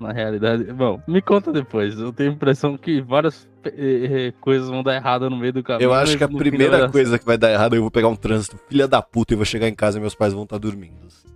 Na 0.00 0.12
realidade. 0.12 0.64
Bom, 0.72 1.00
me 1.06 1.20
conta 1.20 1.52
depois. 1.52 1.98
Eu 1.98 2.10
tenho 2.10 2.30
a 2.30 2.32
impressão 2.32 2.78
que 2.78 3.02
várias 3.02 3.46
eh, 3.64 4.28
eh, 4.28 4.32
coisas 4.40 4.70
vão 4.70 4.82
dar 4.82 4.94
errado 4.94 5.28
no 5.28 5.36
meio 5.36 5.52
do 5.52 5.62
caminho. 5.62 5.86
Eu 5.86 5.92
acho 5.92 6.16
que 6.16 6.24
a 6.24 6.28
primeira 6.28 6.88
coisa 6.88 7.18
que 7.18 7.26
vai 7.26 7.36
dar 7.36 7.52
errado 7.52 7.74
é 7.74 7.76
eu 7.76 7.82
vou 7.82 7.90
pegar 7.90 8.08
um 8.08 8.16
trânsito 8.16 8.58
filha 8.66 8.88
da 8.88 9.02
puta 9.02 9.34
e 9.34 9.36
vou 9.36 9.44
chegar 9.44 9.68
em 9.68 9.74
casa 9.74 9.98
e 9.98 10.00
meus 10.00 10.14
pais 10.14 10.32
vão 10.32 10.44
estar 10.44 10.56
dormindo. 10.56 11.10
certo. 11.10 11.30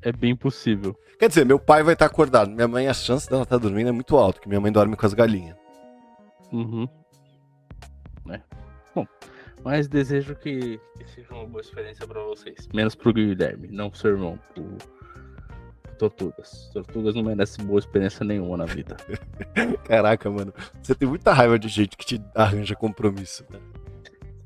É 0.00 0.12
bem 0.12 0.36
possível. 0.36 0.96
Quer 1.18 1.28
dizer, 1.28 1.44
meu 1.44 1.58
pai 1.58 1.82
vai 1.82 1.94
estar 1.94 2.06
acordado. 2.06 2.52
Minha 2.52 2.68
mãe, 2.68 2.86
a 2.86 2.94
chance 2.94 3.28
dela 3.28 3.42
estar 3.42 3.58
dormindo 3.58 3.88
é 3.88 3.92
muito 3.92 4.16
alta, 4.16 4.40
que 4.40 4.48
minha 4.48 4.60
mãe 4.60 4.70
dorme 4.70 4.96
com 4.96 5.06
as 5.06 5.14
galinhas. 5.14 5.56
Uhum. 6.52 6.88
É. 8.30 8.40
Bom, 8.94 9.06
mas 9.64 9.88
desejo 9.88 10.36
que, 10.36 10.78
que 10.98 11.10
seja 11.10 11.34
uma 11.34 11.46
boa 11.46 11.60
experiência 11.60 12.06
pra 12.06 12.22
vocês. 12.22 12.68
Menos 12.72 12.94
pro 12.94 13.12
Guilherme, 13.12 13.68
não 13.68 13.90
pro 13.90 13.98
seu 13.98 14.12
irmão, 14.12 14.38
pro 14.54 14.76
Tortugas. 16.02 16.68
Tortugas 16.72 17.14
não 17.14 17.22
merecem 17.22 17.64
boa 17.64 17.78
experiência 17.78 18.24
nenhuma 18.24 18.56
na 18.56 18.64
vida. 18.64 18.96
Caraca, 19.84 20.28
mano. 20.28 20.52
Você 20.82 20.96
tem 20.96 21.08
muita 21.08 21.32
raiva 21.32 21.56
de 21.56 21.68
gente 21.68 21.96
que 21.96 22.04
te 22.04 22.20
arranja 22.34 22.74
compromisso, 22.74 23.44
né? 23.48 23.60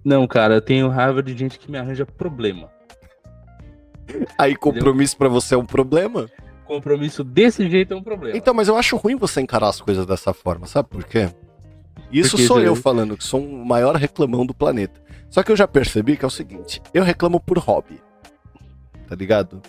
Não, 0.04 0.26
cara, 0.26 0.54
eu 0.54 0.60
tenho 0.60 0.88
raiva 0.88 1.22
de 1.22 1.34
gente 1.36 1.58
que 1.58 1.70
me 1.70 1.78
arranja 1.78 2.04
problema. 2.04 2.70
Aí 4.38 4.54
compromisso 4.54 5.16
pra 5.16 5.28
você 5.28 5.54
é 5.54 5.58
um 5.58 5.64
problema? 5.64 6.28
Compromisso 6.66 7.24
desse 7.24 7.68
jeito 7.70 7.94
é 7.94 7.96
um 7.96 8.02
problema. 8.02 8.36
Então, 8.36 8.52
mas 8.52 8.68
eu 8.68 8.76
acho 8.76 8.96
ruim 8.96 9.16
você 9.16 9.40
encarar 9.40 9.68
as 9.68 9.80
coisas 9.80 10.04
dessa 10.04 10.34
forma, 10.34 10.66
sabe 10.66 10.90
por 10.90 11.04
quê? 11.04 11.30
Isso 12.12 12.32
Porque 12.32 12.46
sou 12.46 12.60
eu 12.60 12.76
falando, 12.76 13.16
que 13.16 13.24
sou 13.24 13.40
o 13.40 13.66
maior 13.66 13.96
reclamão 13.96 14.44
do 14.44 14.52
planeta. 14.52 15.00
Só 15.30 15.42
que 15.42 15.50
eu 15.50 15.56
já 15.56 15.66
percebi 15.66 16.16
que 16.16 16.24
é 16.24 16.28
o 16.28 16.30
seguinte, 16.30 16.82
eu 16.92 17.02
reclamo 17.02 17.40
por 17.40 17.58
hobby. 17.58 18.00
Tá 19.08 19.16
ligado? 19.16 19.62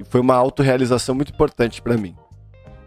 E 0.00 0.04
foi 0.04 0.20
uma 0.20 0.34
autorrealização 0.34 1.14
muito 1.14 1.30
importante 1.32 1.82
pra 1.82 1.96
mim. 1.96 2.16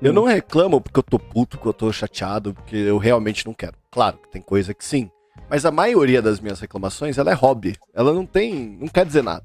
Eu 0.02 0.12
Hum. 0.12 0.16
não 0.16 0.24
reclamo 0.26 0.82
porque 0.82 0.98
eu 1.00 1.04
tô 1.04 1.20
puto, 1.20 1.58
porque 1.58 1.68
eu 1.70 1.74
tô 1.74 1.94
chateado, 1.94 2.54
porque 2.54 2.76
eu 2.76 2.98
realmente 2.98 3.46
não 3.46 3.54
quero. 3.54 3.76
Claro 3.92 4.18
que 4.18 4.30
tem 4.32 4.42
coisa 4.42 4.74
que 4.74 4.84
sim. 4.84 5.10
Mas 5.50 5.66
a 5.66 5.72
maioria 5.72 6.22
das 6.22 6.40
minhas 6.40 6.60
reclamações, 6.60 7.18
ela 7.18 7.30
é 7.32 7.34
hobby. 7.34 7.76
Ela 7.94 8.12
não 8.12 8.26
tem. 8.26 8.78
não 8.80 8.88
quer 8.88 9.06
dizer 9.06 9.22
nada. 9.24 9.44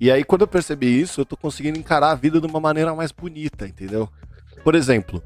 E 0.00 0.10
aí, 0.10 0.24
quando 0.24 0.42
eu 0.42 0.46
percebi 0.48 1.00
isso, 1.00 1.20
eu 1.20 1.24
tô 1.26 1.36
conseguindo 1.36 1.78
encarar 1.78 2.10
a 2.10 2.14
vida 2.14 2.40
de 2.40 2.46
uma 2.46 2.60
maneira 2.60 2.94
mais 2.94 3.12
bonita, 3.12 3.66
entendeu? 3.66 4.08
Por 4.64 4.74
exemplo, 4.74 5.22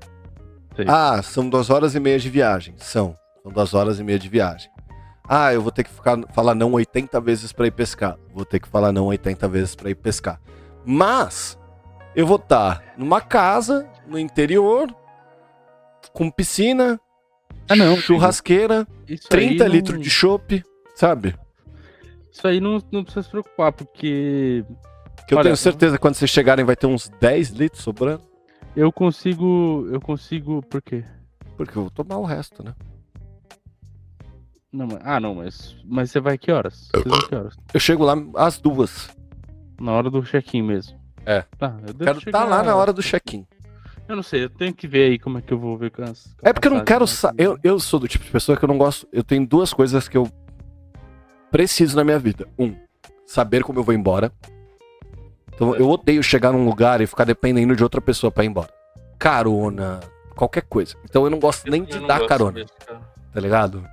Sei. 0.76 0.84
ah, 0.88 1.20
são 1.22 1.48
duas 1.48 1.70
horas 1.70 1.94
e 1.94 2.00
meia 2.00 2.18
de 2.18 2.28
viagem. 2.30 2.74
São. 2.78 3.14
São 3.42 3.50
duas 3.52 3.74
horas 3.74 3.98
e 3.98 4.04
meia 4.04 4.18
de 4.18 4.28
viagem. 4.28 4.70
Ah, 5.28 5.52
eu 5.52 5.62
vou 5.62 5.72
ter 5.72 5.84
que 5.84 5.90
ficar, 5.90 6.18
falar 6.32 6.54
não 6.54 6.72
80 6.72 7.20
vezes 7.20 7.52
pra 7.52 7.66
ir 7.66 7.70
pescar. 7.72 8.16
Vou 8.34 8.44
ter 8.44 8.60
que 8.60 8.68
falar 8.68 8.92
não 8.92 9.06
80 9.06 9.48
vezes 9.48 9.74
pra 9.74 9.90
ir 9.90 9.94
pescar. 9.94 10.40
Mas, 10.84 11.58
eu 12.14 12.26
vou 12.26 12.36
estar 12.36 12.94
numa 12.96 13.20
casa, 13.20 13.88
no 14.06 14.18
interior, 14.18 14.94
com 16.12 16.30
piscina, 16.30 16.98
Ah, 17.68 17.76
não, 17.76 17.96
churrasqueira, 17.96 18.86
Isso 19.08 19.28
30 19.28 19.64
aí 19.64 19.68
não- 19.68 19.76
litros 19.76 20.00
de 20.00 20.10
chopp, 20.10 20.64
sabe? 20.94 21.34
Isso 22.32 22.46
aí 22.46 22.60
não, 22.60 22.82
não 22.90 23.02
precisa 23.04 23.22
se 23.22 23.30
preocupar, 23.30 23.72
porque 23.72 24.64
Que 25.26 25.34
eu 25.34 25.38
Olha, 25.38 25.44
tenho 25.44 25.56
certeza 25.56 25.96
que 25.96 26.00
quando 26.02 26.14
vocês 26.14 26.30
chegarem 26.30 26.64
vai 26.64 26.74
ter 26.74 26.86
uns 26.88 27.08
10 27.20 27.50
litros 27.50 27.82
sobrando. 27.82 28.22
eu 28.74 28.90
consigo. 28.92 29.86
Eu 29.92 30.00
consigo. 30.00 30.60
Por 30.62 30.80
quê? 30.82 31.04
Porque 31.56 31.76
eu 31.78 31.82
vou 31.82 31.90
tomar 31.90 32.16
o 32.18 32.24
resto, 32.24 32.64
né? 32.64 32.74
Não, 34.72 34.86
mas- 34.88 35.00
ah, 35.04 35.20
não, 35.20 35.34
mas. 35.36 35.76
Mas 35.84 36.10
você 36.10 36.18
vai 36.20 36.36
que 36.38 36.50
horas? 36.50 36.88
Você 36.94 37.08
vai 37.08 37.20
que 37.28 37.34
horas? 37.34 37.54
Eu 37.74 37.78
chego 37.80 38.04
lá 38.04 38.14
às 38.36 38.58
duas. 38.58 39.10
Na 39.80 39.92
hora 39.92 40.10
do 40.10 40.22
check-in 40.22 40.62
mesmo. 40.62 40.98
É. 41.26 41.42
Tá, 41.58 41.76
eu 41.86 41.94
Quero 41.94 42.18
estar 42.18 42.20
chegar- 42.20 42.44
lá 42.44 42.62
na 42.62 42.74
hora 42.76 42.92
do 42.92 43.02
check-in. 43.02 43.46
Eu 44.08 44.16
não 44.16 44.22
sei, 44.22 44.44
eu 44.44 44.50
tenho 44.50 44.74
que 44.74 44.86
ver 44.88 45.10
aí 45.12 45.18
como 45.18 45.38
é 45.38 45.40
que 45.42 45.52
eu 45.52 45.58
vou 45.58 45.76
ver 45.78 45.90
com 45.90 46.02
as. 46.02 46.24
com 46.38 46.48
É 46.48 46.52
porque 46.52 46.68
eu 46.68 46.72
não 46.72 46.84
quero. 46.84 47.06
Sa... 47.06 47.28
né? 47.28 47.34
Eu, 47.38 47.58
eu 47.62 47.78
sou 47.80 47.98
do 48.00 48.08
tipo 48.08 48.24
de 48.24 48.30
pessoa 48.30 48.56
que 48.58 48.64
eu 48.64 48.68
não 48.68 48.76
gosto. 48.76 49.06
Eu 49.12 49.22
tenho 49.22 49.46
duas 49.46 49.72
coisas 49.72 50.08
que 50.08 50.16
eu 50.16 50.28
preciso 51.50 51.96
na 51.96 52.04
minha 52.04 52.18
vida. 52.18 52.46
Um, 52.58 52.74
saber 53.26 53.62
como 53.62 53.78
eu 53.78 53.84
vou 53.84 53.94
embora. 53.94 54.32
Então 55.54 55.74
eu 55.76 55.88
odeio 55.88 56.22
chegar 56.22 56.52
num 56.52 56.64
lugar 56.64 57.00
e 57.00 57.06
ficar 57.06 57.24
dependendo 57.24 57.76
de 57.76 57.82
outra 57.82 58.00
pessoa 58.00 58.30
pra 58.30 58.44
ir 58.44 58.48
embora. 58.48 58.68
Carona, 59.18 60.00
qualquer 60.34 60.62
coisa. 60.62 60.96
Então 61.04 61.24
eu 61.24 61.30
não 61.30 61.38
gosto 61.38 61.66
Eu- 61.66 61.70
nem 61.70 61.82
eu 61.82 61.86
de 61.86 62.06
dar 62.06 62.26
carona, 62.26 62.64
tá 63.32 63.40
ligado? 63.40 63.84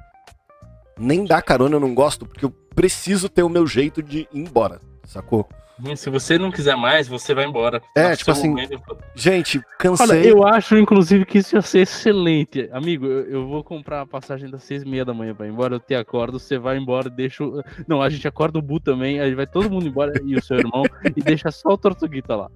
Nem 0.97 1.26
dar 1.26 1.41
carona 1.41 1.76
eu 1.76 1.80
não 1.80 1.93
gosto, 1.93 2.26
porque 2.26 2.45
eu 2.45 2.50
preciso 2.73 3.28
ter 3.30 3.43
o 3.43 3.50
meu 3.50 3.67
jeito 3.67 4.02
de 4.02 4.19
ir 4.19 4.30
embora, 4.34 4.80
sacou? 5.06 5.47
Hum, 5.84 5.96
Se 5.96 6.10
você 6.10 6.38
não 6.40 6.52
quiser 6.52 6.76
mais, 6.76 7.08
você 7.08 7.34
vai 7.34 7.46
embora. 7.46 7.82
É, 7.96 8.10
No 8.10 8.18
tipo 8.18 8.32
assim, 8.32 8.50
momento- 8.50 8.98
Gente, 9.16 9.58
Olha, 9.58 9.66
cansei. 9.78 10.32
eu 10.32 10.46
acho, 10.46 10.76
inclusive, 10.78 11.26
que 11.26 11.38
isso 11.40 11.56
ia 11.56 11.62
ser 11.62 11.80
excelente. 11.82 12.68
Amigo, 12.72 13.06
eu, 13.06 13.26
eu 13.30 13.48
vou 13.48 13.63
comprar 13.63 14.02
a 14.02 14.06
passagem 14.06 14.50
das 14.50 14.63
seis 14.63 14.84
e 14.84 14.88
meia 14.88 15.06
da 15.06 15.13
manhã 15.13 15.36
pra 15.36 15.46
ir 15.46 15.52
embora, 15.52 15.76
eu 15.76 15.80
te 15.80 15.94
acordo, 15.96 16.40
você 16.40 16.58
vai 16.58 16.78
embora, 16.78 17.10
deixa 17.10 17.44
o... 17.44 17.62
Não, 17.88 18.02
a 18.02 18.10
gente 18.10 18.28
acorda 18.28 18.58
o 18.58 18.62
Bu 18.62 18.80
também, 18.80 19.20
aí 19.20 19.36
vai 19.36 19.46
todo 19.46 19.70
mundo 19.70 19.88
embora, 19.88 20.13
e 20.26 20.36
o 20.36 20.44
seu 20.44 20.58
irmão, 20.58 20.84
e 21.16 21.22
deixa 21.22 21.52
só 21.52 21.70
o 21.70 21.78
Tortuguita 21.78 22.36
lá. 22.36 22.50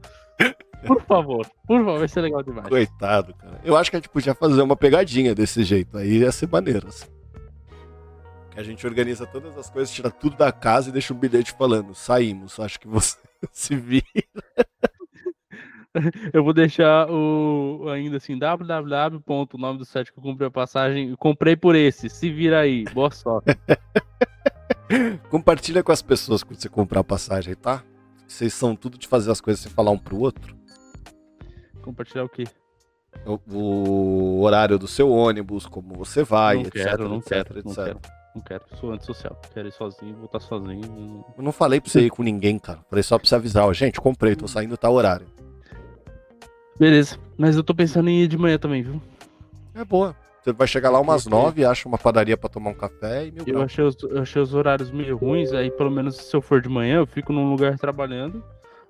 Por 0.87 0.99
favor, 1.03 1.45
por 1.67 1.77
favor, 1.77 1.99
vai 1.99 2.07
ser 2.07 2.21
legal 2.21 2.41
demais. 2.41 2.67
Coitado, 2.67 3.35
cara. 3.35 3.59
Eu 3.63 3.77
acho 3.77 3.91
que 3.91 3.97
a 3.97 3.99
gente 3.99 4.09
podia 4.09 4.33
fazer 4.33 4.63
uma 4.63 4.75
pegadinha 4.75 5.35
desse 5.35 5.63
jeito. 5.63 5.95
Aí 5.95 6.17
ia 6.17 6.31
ser 6.31 6.49
maneiro, 6.49 6.87
assim. 6.87 7.05
Que 8.51 8.59
a 8.59 8.63
gente 8.63 8.85
organiza 8.85 9.25
todas 9.25 9.57
as 9.57 9.69
coisas, 9.69 9.93
tira 9.93 10.11
tudo 10.11 10.35
da 10.35 10.51
casa 10.51 10.89
e 10.89 10.91
deixa 10.91 11.13
um 11.13 11.17
bilhete 11.17 11.53
falando: 11.53 11.95
saímos. 11.95 12.59
Acho 12.59 12.79
que 12.79 12.87
você 12.87 13.17
se 13.51 13.75
vira. 13.75 14.05
Eu 16.33 16.43
vou 16.43 16.53
deixar 16.53 17.09
o 17.09 17.89
ainda 17.89 18.17
assim, 18.17 18.37
www. 18.37 19.23
o 19.27 19.57
nome 19.57 19.79
do 19.79 19.85
site 19.85 20.11
que 20.11 20.19
eu 20.19 20.23
comprei 20.23 20.47
a 20.47 20.51
passagem, 20.51 21.15
comprei 21.15 21.55
por 21.55 21.75
esse, 21.75 22.09
se 22.09 22.31
vira 22.31 22.61
aí, 22.61 22.85
boa 22.93 23.11
sorte. 23.11 23.57
Compartilha 25.29 25.83
com 25.83 25.91
as 25.91 26.01
pessoas 26.01 26.43
quando 26.43 26.59
você 26.59 26.69
comprar 26.69 27.01
a 27.01 27.03
passagem, 27.03 27.55
tá? 27.55 27.83
Vocês 28.27 28.53
são 28.53 28.75
tudo 28.75 28.97
de 28.97 29.07
fazer 29.07 29.31
as 29.31 29.41
coisas 29.41 29.61
sem 29.61 29.71
falar 29.71 29.91
um 29.91 29.97
pro 29.97 30.19
outro. 30.19 30.55
Compartilhar 31.81 32.23
o 32.23 32.29
quê? 32.29 32.45
O, 33.25 33.39
o 33.53 34.41
horário 34.41 34.79
do 34.79 34.87
seu 34.87 35.11
ônibus, 35.11 35.65
como 35.65 35.93
você 35.93 36.23
vai, 36.23 36.55
não 36.55 36.61
etc, 36.61 36.73
quero, 36.73 37.09
não 37.09 37.17
etc, 37.17 37.27
quero, 37.29 37.59
etc. 37.59 37.65
não 37.65 37.73
quero. 37.73 37.99
Não 38.33 38.41
quero, 38.41 38.63
sou 38.79 38.91
antissocial. 38.91 39.39
Quero 39.53 39.67
ir 39.67 39.73
sozinho, 39.73 40.15
voltar 40.15 40.39
sozinho. 40.39 41.25
Eu 41.37 41.43
não 41.43 41.51
falei 41.51 41.81
pra 41.81 41.89
você 41.91 42.01
ir 42.01 42.09
com 42.09 42.23
ninguém, 42.23 42.57
cara. 42.57 42.79
Falei 42.89 43.03
só 43.03 43.17
pra 43.17 43.27
você 43.27 43.35
avisar, 43.35 43.65
ó, 43.65 43.73
gente, 43.73 43.99
comprei, 43.99 44.35
tô 44.35 44.47
saindo 44.47 44.77
tal 44.77 44.93
horário. 44.93 45.27
Beleza. 46.79 47.17
Mas 47.37 47.55
eu 47.55 47.63
tô 47.63 47.75
pensando 47.75 48.09
em 48.09 48.21
ir 48.21 48.27
de 48.27 48.37
manhã 48.37 48.57
também, 48.57 48.81
viu? 48.81 49.01
É 49.75 49.83
boa. 49.83 50.15
Você 50.41 50.51
vai 50.51 50.67
chegar 50.67 50.89
lá 50.89 50.99
umas 50.99 51.27
nove, 51.27 51.63
acha 51.63 51.87
uma 51.87 51.99
padaria 51.99 52.35
pra 52.35 52.49
tomar 52.49 52.71
um 52.71 52.73
café 52.73 53.27
e 53.27 53.31
mil 53.31 53.43
Eu 53.45 53.61
achei, 53.61 53.83
os, 53.83 53.95
eu 54.01 54.21
achei 54.21 54.41
os 54.41 54.55
horários 54.55 54.89
meio 54.89 55.15
ruins, 55.15 55.53
aí 55.53 55.69
pelo 55.69 55.91
menos 55.91 56.17
se 56.17 56.35
eu 56.35 56.41
for 56.41 56.59
de 56.59 56.67
manhã, 56.67 56.97
eu 56.97 57.05
fico 57.05 57.31
num 57.31 57.51
lugar 57.51 57.77
trabalhando. 57.77 58.43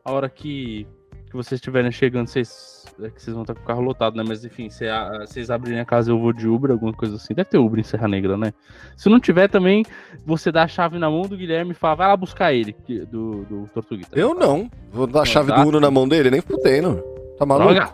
A 0.06 0.14
hora 0.14 0.30
que, 0.30 0.88
que 1.32 1.38
vocês 1.38 1.58
estiverem 1.60 1.92
chegando, 1.92 2.28
vocês, 2.28 2.86
é 3.02 3.10
que 3.10 3.22
vocês 3.22 3.34
vão 3.34 3.44
estar 3.44 3.56
com 3.56 3.62
o 3.62 3.66
carro 3.66 3.82
lotado, 3.82 4.16
né? 4.18 4.24
Mas 4.28 4.44
enfim, 4.44 4.70
se 4.70 4.86
a- 4.88 5.20
vocês 5.26 5.50
abrirem 5.50 5.80
a 5.80 5.86
casa, 5.86 6.12
eu 6.12 6.20
vou 6.20 6.34
de 6.34 6.48
Uber, 6.48 6.72
alguma 6.72 6.92
coisa 6.94 7.16
assim. 7.16 7.34
Deve 7.34 7.50
ter 7.50 7.58
Uber 7.58 7.80
em 7.80 7.84
Serra 7.84 8.08
Negra, 8.08 8.38
né? 8.38 8.54
Se 8.98 9.10
não 9.10 9.20
tiver 9.20 9.48
também, 9.48 9.84
você 10.26 10.52
dá 10.52 10.64
a 10.64 10.68
chave 10.68 11.00
na 11.00 11.10
mão 11.10 11.22
do 11.22 11.38
Guilherme 11.38 11.72
e 11.72 11.74
fala, 11.74 11.96
vai 11.96 12.08
lá 12.10 12.18
buscar 12.18 12.54
ele, 12.54 12.74
que- 12.74 13.06
do, 13.06 13.44
do 13.46 13.70
Tortuguita. 13.74 14.20
Eu 14.20 14.34
não. 14.36 14.70
Vou 14.92 15.08
dar 15.08 15.22
a 15.22 15.26
chave 15.26 15.48
dá. 15.50 15.64
do 15.64 15.70
Uno 15.70 15.80
na 15.80 15.90
mão 15.90 16.08
dele, 16.08 16.30
nem 16.30 16.42
fudendo. 16.42 17.02
Tá 17.40 17.46
maluco? 17.46 17.74
Droga! 17.74 17.94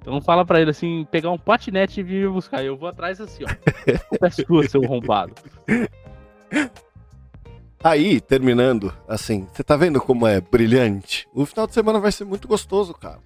Então 0.00 0.20
fala 0.22 0.42
pra 0.44 0.58
ele 0.60 0.70
assim, 0.70 1.06
pegar 1.10 1.30
um 1.30 1.36
patinete 1.38 2.00
e 2.00 2.02
vir 2.02 2.30
buscar. 2.30 2.64
Eu 2.64 2.76
vou 2.78 2.88
atrás 2.88 3.20
assim, 3.20 3.44
ó. 3.44 3.48
É 4.24 4.30
sua, 4.30 4.66
seu 4.66 4.82
arrombado. 4.82 5.34
Aí, 7.82 8.20
terminando, 8.20 8.92
assim, 9.06 9.46
você 9.52 9.62
tá 9.62 9.76
vendo 9.76 10.00
como 10.00 10.26
é 10.26 10.40
brilhante? 10.40 11.28
O 11.32 11.46
final 11.46 11.66
de 11.66 11.74
semana 11.74 12.00
vai 12.00 12.10
ser 12.10 12.24
muito 12.24 12.48
gostoso, 12.48 12.92
cara. 12.92 13.18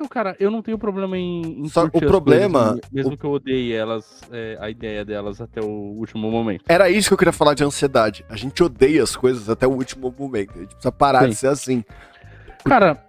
Não, 0.00 0.06
cara, 0.06 0.36
eu 0.38 0.50
não 0.50 0.62
tenho 0.62 0.78
problema 0.78 1.18
em, 1.18 1.64
em 1.64 1.68
Só 1.68 1.84
o 1.84 1.90
problema- 1.90 2.68
coisas, 2.74 2.90
mesmo 2.92 3.16
que 3.18 3.24
eu 3.24 3.32
odeie 3.32 3.72
elas, 3.72 4.20
é, 4.30 4.56
a 4.60 4.70
ideia 4.70 5.04
delas 5.04 5.40
até 5.40 5.60
o 5.60 5.66
último 5.66 6.30
momento. 6.30 6.64
Era 6.68 6.88
isso 6.88 7.08
que 7.08 7.14
eu 7.14 7.18
queria 7.18 7.32
falar 7.32 7.54
de 7.54 7.64
ansiedade. 7.64 8.24
A 8.30 8.36
gente 8.36 8.62
odeia 8.62 9.02
as 9.02 9.16
coisas 9.16 9.50
até 9.50 9.66
o 9.66 9.72
último 9.72 10.14
momento. 10.16 10.52
A 10.54 10.60
gente 10.60 10.68
precisa 10.68 10.92
parar 10.92 11.24
Sim. 11.24 11.28
de 11.30 11.34
ser 11.34 11.48
assim. 11.48 11.84
Cara, 12.64 13.04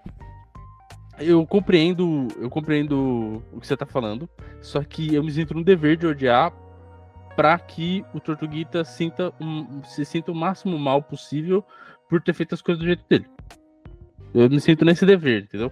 eu 1.19 1.45
compreendo, 1.45 2.27
eu 2.39 2.49
compreendo 2.49 3.43
o 3.53 3.59
que 3.61 3.67
você 3.67 3.77
tá 3.77 3.85
falando, 3.85 4.27
só 4.59 4.83
que 4.83 5.13
eu 5.13 5.23
me 5.23 5.31
sinto 5.31 5.53
no 5.53 5.63
dever 5.63 5.95
de 5.95 6.07
odiar 6.07 6.51
pra 7.39 7.57
que 7.57 8.03
o 8.13 8.19
Tortuguita 8.19 8.83
sinta 8.83 9.31
um- 9.39 9.81
se 9.85 10.03
sinta 10.03 10.29
o 10.29 10.35
máximo 10.35 10.77
mal 10.77 11.01
possível 11.01 11.63
por 12.09 12.21
ter 12.21 12.33
feito 12.33 12.53
as 12.53 12.61
coisas 12.61 12.81
do 12.83 12.85
jeito 12.85 13.01
dele. 13.09 13.25
Eu 14.33 14.49
me 14.49 14.59
sinto 14.59 14.83
nesse 14.83 15.05
dever, 15.05 15.43
entendeu? 15.43 15.71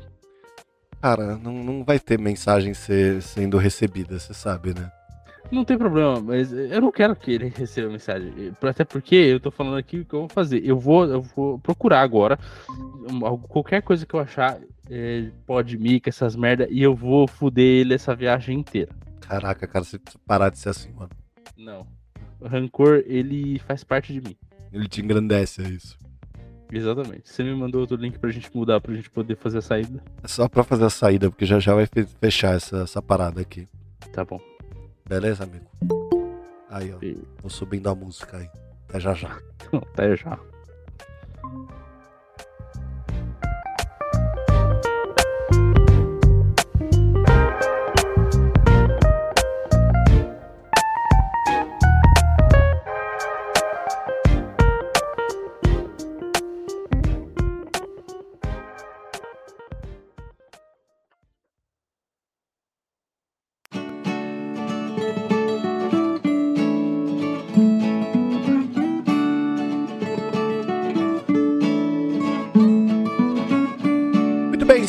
Cara, 1.01 1.35
não, 1.35 1.51
não 1.61 1.83
vai 1.83 1.99
ter 1.99 2.17
mensagem 2.17 2.73
ser, 2.73 3.21
sendo 3.21 3.57
recebida, 3.57 4.17
você 4.17 4.33
sabe, 4.33 4.73
né? 4.73 4.89
Não 5.51 5.65
tem 5.65 5.77
problema, 5.77 6.21
mas 6.21 6.53
eu 6.53 6.79
não 6.79 6.89
quero 6.89 7.13
que 7.17 7.31
ele 7.31 7.49
receba 7.53 7.91
mensagem. 7.91 8.53
Até 8.61 8.85
porque 8.85 9.15
eu 9.17 9.37
tô 9.41 9.51
falando 9.51 9.75
aqui 9.75 9.99
o 9.99 10.05
que 10.05 10.13
eu 10.13 10.19
vou 10.21 10.29
fazer. 10.29 10.65
Eu 10.65 10.79
vou, 10.79 11.05
eu 11.05 11.21
vou 11.21 11.59
procurar 11.59 11.99
agora 11.99 12.39
qualquer 13.49 13.81
coisa 13.81 14.05
que 14.05 14.13
eu 14.13 14.21
achar, 14.21 14.57
é, 14.89 15.29
pode 15.45 15.77
mica, 15.77 16.07
essas 16.07 16.33
merda, 16.33 16.65
e 16.69 16.81
eu 16.81 16.95
vou 16.95 17.27
fuder 17.27 17.81
ele 17.81 17.93
essa 17.93 18.15
viagem 18.15 18.57
inteira. 18.57 18.95
Caraca, 19.19 19.67
cara, 19.67 19.83
você 19.83 19.99
precisa 19.99 20.23
parar 20.25 20.49
de 20.49 20.59
ser 20.59 20.69
assim, 20.69 20.93
mano. 20.93 21.09
Não. 21.55 21.87
O 22.39 22.47
rancor, 22.47 23.03
ele 23.05 23.59
faz 23.59 23.83
parte 23.83 24.13
de 24.13 24.21
mim. 24.21 24.35
Ele 24.71 24.87
te 24.87 25.01
engrandece, 25.01 25.61
é 25.63 25.69
isso. 25.69 25.97
Exatamente. 26.71 27.29
Você 27.29 27.43
me 27.43 27.55
mandou 27.55 27.81
outro 27.81 27.95
link 27.95 28.19
pra 28.19 28.29
gente 28.29 28.49
mudar, 28.55 28.81
pra 28.81 28.93
gente 28.93 29.09
poder 29.09 29.37
fazer 29.37 29.59
a 29.59 29.61
saída. 29.61 30.03
É 30.21 30.27
só 30.27 30.47
pra 30.49 30.63
fazer 30.63 30.83
a 30.85 30.89
saída, 30.89 31.29
porque 31.29 31.45
já 31.45 31.59
já 31.59 31.73
vai 31.73 31.85
fe- 31.85 32.05
fechar 32.19 32.55
essa, 32.55 32.79
essa 32.79 33.01
parada 33.01 33.39
aqui. 33.41 33.67
Tá 34.11 34.25
bom. 34.25 34.39
Beleza, 35.07 35.45
amigo? 35.45 35.65
Aí, 36.69 36.93
ó. 36.93 36.97
E- 37.01 37.17
Vou 37.41 37.49
subindo 37.49 37.87
a 37.89 37.95
música 37.95 38.37
aí. 38.37 38.49
Até 38.89 38.99
já 38.99 39.13
já. 39.13 39.39
Até 39.71 40.15
já. 40.17 40.37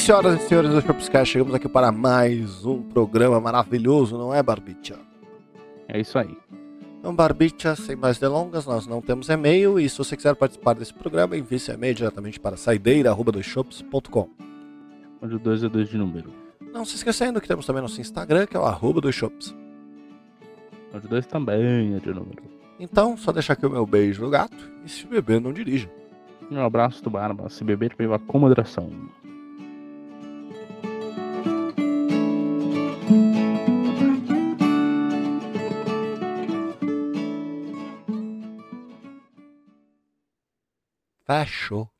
Senhoras 0.09 0.43
e 0.43 0.49
senhores 0.49 0.71
do 0.71 0.81
Shopscast, 0.81 1.35
chegamos 1.35 1.55
aqui 1.55 1.69
para 1.69 1.93
mais 1.93 2.65
um 2.65 2.81
programa 2.81 3.39
maravilhoso, 3.39 4.17
não 4.17 4.35
é, 4.35 4.43
Barbicha? 4.43 4.99
É 5.87 6.01
isso 6.01 6.19
aí. 6.19 6.35
Então, 6.99 7.15
Barbicha, 7.15 7.77
sem 7.77 7.95
mais 7.95 8.17
delongas, 8.17 8.65
nós 8.65 8.87
não 8.87 9.03
temos 9.03 9.29
e-mail 9.29 9.79
e 9.79 9.87
se 9.87 9.99
você 9.99 10.17
quiser 10.17 10.35
participar 10.35 10.73
desse 10.73 10.95
programa, 10.95 11.37
envie 11.37 11.59
seu 11.59 11.75
e-mail 11.75 11.95
diretamente 11.95 12.41
para 12.41 12.57
saideira.com. 12.57 14.31
Onde 15.21 15.35
o 15.35 15.39
2 15.39 15.65
é 15.65 15.69
2 15.69 15.91
de 15.91 15.99
número. 15.99 16.33
Não 16.73 16.87
se 16.87 16.97
esquecendo 16.97 17.39
que 17.39 17.47
temos 17.47 17.67
também 17.67 17.83
nosso 17.83 18.01
Instagram, 18.01 18.47
que 18.47 18.57
é 18.57 18.61
o 18.61 18.65
arroba 18.65 19.03
dos 19.03 19.15
shops. 19.15 19.55
Onde 20.95 21.07
2 21.07 21.27
também 21.27 21.97
é 21.97 21.99
de 21.99 22.15
número. 22.15 22.45
Então, 22.81 23.15
só 23.15 23.31
deixar 23.31 23.53
aqui 23.53 23.67
o 23.67 23.71
meu 23.71 23.85
beijo 23.85 24.23
no 24.23 24.31
gato 24.31 24.71
e 24.87 24.89
se 24.89 25.07
beber, 25.07 25.39
não 25.39 25.53
dirija. 25.53 25.91
Um 26.51 26.65
abraço 26.65 27.05
do 27.05 27.11
Barba. 27.11 27.51
Se 27.51 27.63
beber, 27.63 27.95
beba 27.95 28.19
com 28.19 28.39
moderação. 28.39 28.91
Fechou. 41.29 41.91